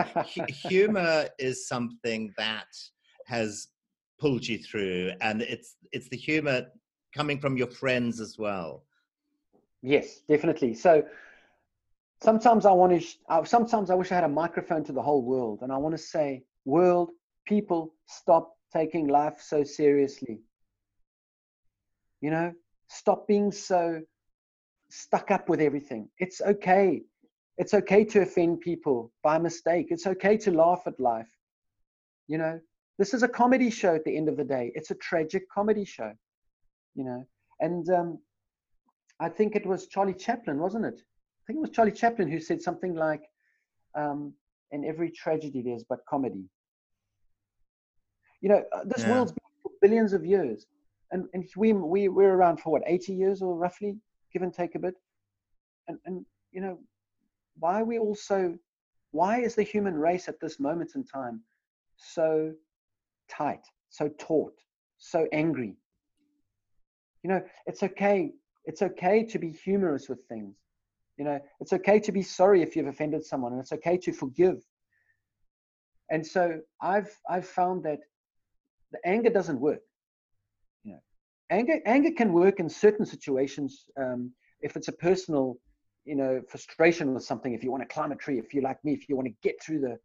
[0.47, 2.68] humor is something that
[3.28, 3.68] has
[4.20, 6.67] pulled you through and it's it's the humor
[7.15, 8.84] coming from your friends as well
[9.82, 11.03] yes definitely so
[12.22, 15.59] sometimes i want to sometimes i wish i had a microphone to the whole world
[15.61, 17.09] and i want to say world
[17.47, 20.41] people stop taking life so seriously
[22.22, 22.53] you know
[22.88, 24.01] stop being so
[24.89, 26.09] stuck up with everything.
[26.17, 27.03] It's okay.
[27.57, 29.88] It's okay to offend people by mistake.
[29.89, 31.30] It's okay to laugh at life.
[32.28, 32.59] You know,
[33.00, 34.72] this is a comedy show at the end of the day.
[34.76, 36.12] It's a tragic comedy show,
[36.95, 37.26] you know.
[37.62, 38.20] And um,
[39.22, 41.00] I think it was Charlie Chaplin, wasn't it?
[41.00, 43.24] I think it was Charlie Chaplin who said something like,
[43.95, 44.34] um,
[44.72, 46.43] "In every tragedy, there's but comedy."
[48.41, 49.14] You know, uh, this yeah.
[49.14, 50.68] world's been for billions of years,
[51.12, 53.97] and and we we we're around for what 80 years or roughly,
[54.34, 54.95] give and take a bit.
[55.88, 56.78] And and you know,
[57.58, 58.58] why are we all so?
[59.12, 61.41] Why is the human race at this moment in time
[62.00, 62.54] so
[63.30, 64.53] tight, so taut,
[64.97, 65.75] so angry.
[67.23, 68.32] You know, it's okay.
[68.65, 70.55] It's okay to be humorous with things.
[71.17, 74.13] You know, it's okay to be sorry if you've offended someone, and it's okay to
[74.13, 74.63] forgive.
[76.09, 77.99] And so I've I've found that
[78.91, 79.82] the anger doesn't work.
[80.84, 80.99] You know,
[81.49, 85.57] anger anger can work in certain situations um, if it's a personal,
[86.05, 87.53] you know, frustration with something.
[87.53, 89.34] If you want to climb a tree, if you like me, if you want to
[89.43, 89.97] get through the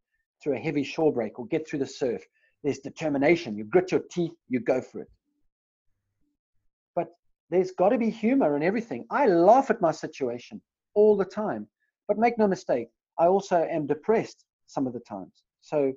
[0.43, 2.23] through a heavy shore break or get through the surf,
[2.65, 3.57] there's determination.
[3.57, 5.11] You grit your teeth, you go for it.
[6.97, 7.09] But
[7.51, 9.05] there's got to be humor in everything.
[9.11, 10.61] I laugh at my situation
[10.95, 11.69] all the time.
[12.09, 12.89] But make no mistake,
[13.19, 15.43] I also am depressed some of the times.
[15.61, 15.93] So,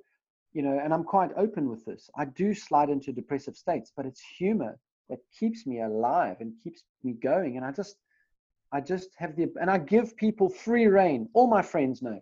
[0.54, 2.10] you know, and I'm quite open with this.
[2.18, 4.78] I do slide into depressive states, but it's humor
[5.10, 7.56] that keeps me alive and keeps me going.
[7.56, 7.96] And I just,
[8.74, 11.30] I just have the, and I give people free reign.
[11.34, 12.20] All my friends know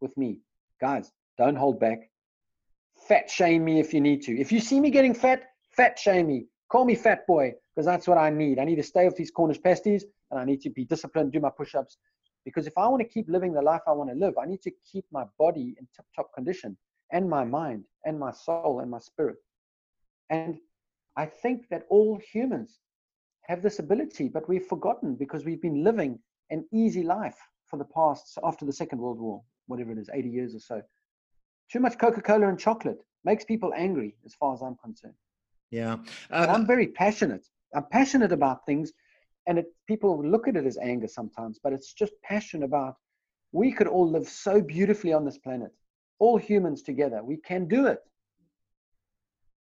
[0.00, 0.40] with me,
[0.80, 2.10] guys, don't hold back
[3.08, 4.38] fat shame me if you need to.
[4.38, 6.46] If you see me getting fat, fat shame me.
[6.70, 8.58] Call me fat boy because that's what I need.
[8.58, 11.40] I need to stay off these Cornish pasties and I need to be disciplined, do
[11.40, 11.98] my push ups.
[12.44, 14.62] Because if I want to keep living the life I want to live, I need
[14.62, 16.76] to keep my body in tip top condition
[17.12, 19.36] and my mind and my soul and my spirit.
[20.30, 20.58] And
[21.16, 22.78] I think that all humans
[23.42, 26.18] have this ability, but we've forgotten because we've been living
[26.50, 27.36] an easy life
[27.66, 30.82] for the past, after the Second World War, whatever it is, 80 years or so.
[31.72, 35.14] Too much Coca-Cola and chocolate makes people angry, as far as I'm concerned.
[35.70, 37.46] Yeah, um, I'm very passionate.
[37.74, 38.92] I'm passionate about things,
[39.46, 42.96] and it, people look at it as anger sometimes, but it's just passion about.
[43.52, 45.70] We could all live so beautifully on this planet,
[46.18, 47.24] all humans together.
[47.24, 48.00] We can do it,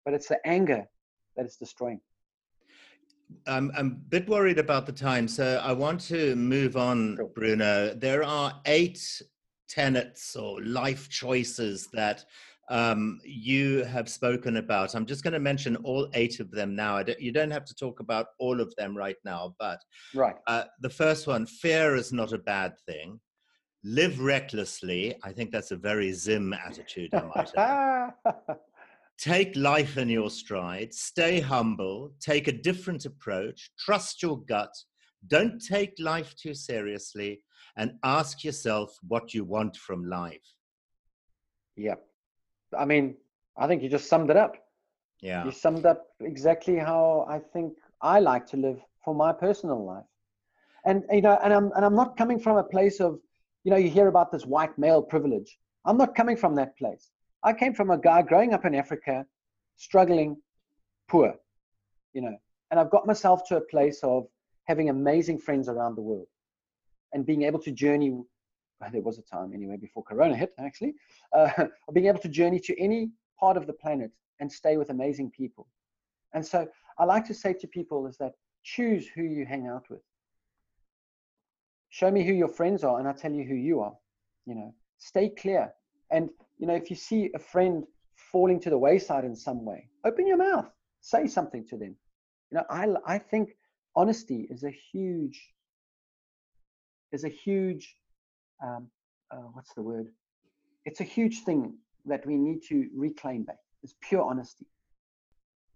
[0.06, 0.88] but it's the anger
[1.36, 2.00] that is destroying.
[3.46, 7.26] I'm, I'm a bit worried about the time, so I want to move on, sure.
[7.28, 7.94] Bruno.
[7.94, 9.22] There are eight
[9.70, 12.26] tenets or life choices that
[12.70, 14.94] um, you have spoken about.
[14.94, 17.02] I'm just going to mention all eight of them now.
[17.02, 19.80] Don't, you don't have to talk about all of them right now, but
[20.14, 20.36] right.
[20.48, 23.20] Uh, the first one: fear is not a bad thing.
[23.84, 25.16] Live recklessly.
[25.24, 27.14] I think that's a very Zim attitude.
[27.14, 28.58] I might.
[29.18, 30.94] Take life in your stride.
[30.94, 32.12] Stay humble.
[32.22, 33.72] Take a different approach.
[33.78, 34.74] Trust your gut.
[35.28, 37.42] Don't take life too seriously
[37.80, 40.48] and ask yourself what you want from life.
[41.78, 41.96] Yeah.
[42.78, 43.16] I mean,
[43.58, 44.58] I think you just summed it up.
[45.22, 45.46] Yeah.
[45.46, 50.04] You summed up exactly how I think I like to live for my personal life.
[50.86, 53.20] And you know, and I'm and I'm not coming from a place of,
[53.64, 55.58] you know, you hear about this white male privilege.
[55.86, 57.12] I'm not coming from that place.
[57.44, 59.26] I came from a guy growing up in Africa,
[59.78, 60.36] struggling,
[61.08, 61.34] poor,
[62.14, 62.36] you know,
[62.72, 64.28] and I've got myself to a place of
[64.66, 66.28] having amazing friends around the world
[67.14, 68.14] and being able to journey
[68.94, 70.94] there was a time anyway before corona hit actually
[71.36, 75.32] uh, being able to journey to any part of the planet and stay with amazing
[75.32, 75.68] people.
[76.34, 78.34] And so i like to say to people is that
[78.64, 80.02] choose who you hang out with.
[81.90, 83.96] Show me who your friends are and i'll tell you who you are
[84.46, 84.74] you know.
[84.98, 85.72] Stay clear.
[86.12, 87.86] And you know if you see a friend
[88.16, 90.70] falling to the wayside in some way open your mouth.
[91.02, 91.96] Say something to them.
[92.52, 93.56] You know i i think
[93.96, 95.40] honesty is a huge
[97.12, 97.96] is a huge
[98.64, 98.88] um,
[99.32, 100.08] uh, what's the word
[100.86, 101.74] it's a huge thing
[102.06, 104.66] that we need to reclaim back it's pure honesty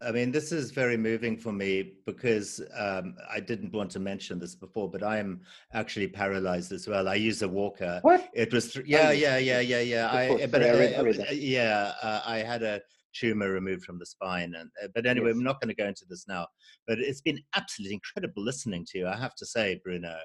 [0.05, 4.37] I mean, this is very moving for me because um, I didn't want to mention
[4.37, 5.41] this before, but I am
[5.73, 7.07] actually paralyzed as well.
[7.07, 7.99] I use a walker.
[8.01, 8.29] What?
[8.33, 10.09] It was, th- yeah, yeah, yeah, yeah, yeah.
[10.11, 12.81] I, but I, I, yeah, uh, I had a
[13.13, 14.53] tumor removed from the spine.
[14.57, 15.37] And uh, but anyway, yes.
[15.37, 16.47] I'm not going to go into this now.
[16.87, 19.07] But it's been absolutely incredible listening to you.
[19.07, 20.15] I have to say, Bruno.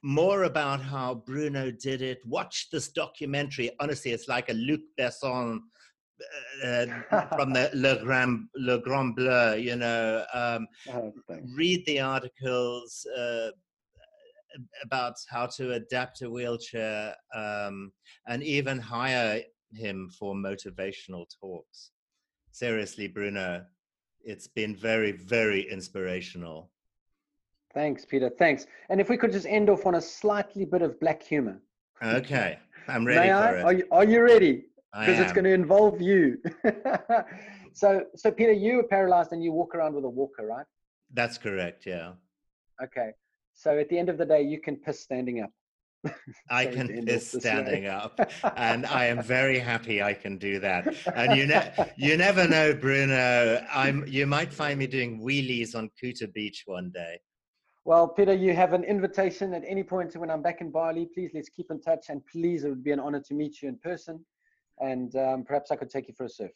[0.02, 2.18] more about how Bruno did it.
[2.24, 3.70] Watch this documentary.
[3.80, 5.58] Honestly, it's like a Luc Besson
[6.64, 6.86] uh,
[7.36, 11.12] from the Le Grand, Le Grand Bleu, you know, um, Oh,
[11.54, 13.50] read the articles uh,
[14.82, 17.92] about how to adapt a wheelchair um,
[18.26, 19.42] and even hire
[19.72, 21.90] him for motivational talks.
[22.50, 23.64] Seriously, Bruno,
[24.22, 26.70] it's been very, very inspirational.
[27.72, 28.28] Thanks, Peter.
[28.28, 28.66] Thanks.
[28.88, 31.60] And if we could just end off on a slightly bit of black humor.
[32.02, 32.58] Okay,
[32.88, 33.58] I'm ready May for I?
[33.58, 33.64] it.
[33.64, 34.64] Are you, are you ready?
[34.98, 36.38] Because it's going to involve you.
[37.72, 40.66] so, so Peter, you are paralyzed and you walk around with a walker, right?
[41.12, 42.12] That's correct, yeah.
[42.82, 43.10] Okay.
[43.54, 45.50] So at the end of the day, you can piss standing up.
[46.50, 47.40] I can piss this way.
[47.40, 48.18] standing up,
[48.56, 50.94] and I am very happy I can do that.
[51.14, 53.62] And you ne- you never know, Bruno.
[53.70, 57.20] I'm you might find me doing wheelies on Kuta Beach one day.
[57.84, 61.06] Well, Peter, you have an invitation at any point when I'm back in Bali.
[61.12, 63.68] Please let's keep in touch, and please, it would be an honor to meet you
[63.68, 64.24] in person,
[64.80, 66.50] and um, perhaps I could take you for a surf.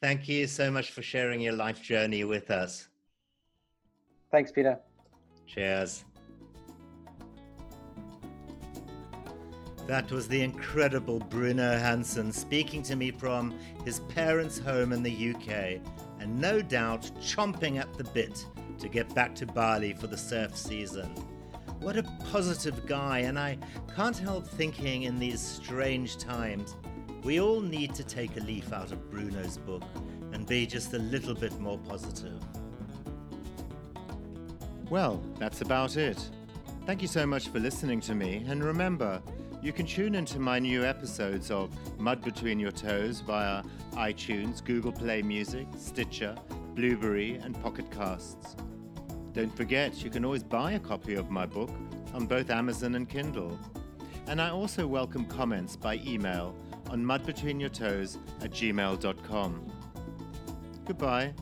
[0.00, 2.88] Thank you so much for sharing your life journey with us.
[4.30, 4.78] Thanks, Peter.
[5.46, 6.04] Cheers.
[9.86, 13.54] That was the incredible Bruno Hansen speaking to me from
[13.84, 15.80] his parents' home in the UK,
[16.20, 18.46] and no doubt chomping at the bit
[18.78, 21.06] to get back to Bali for the surf season.
[21.80, 23.58] What a positive guy, and I
[23.94, 26.76] can't help thinking in these strange times,
[27.24, 29.82] we all need to take a leaf out of Bruno's book
[30.32, 32.40] and be just a little bit more positive.
[34.90, 36.18] Well, that's about it.
[36.84, 39.22] Thank you so much for listening to me, and remember,
[39.62, 43.62] you can tune into my new episodes of Mud Between Your Toes via
[43.92, 46.36] iTunes, Google Play Music, Stitcher,
[46.74, 48.54] Blubrry, and Pocket Casts.
[49.32, 51.70] Don't forget, you can always buy a copy of my book
[52.12, 53.58] on both Amazon and Kindle.
[54.26, 56.54] And I also welcome comments by email
[56.90, 59.72] on mudbetweenyourtoes at gmail.com.
[60.86, 61.34] Goodbye.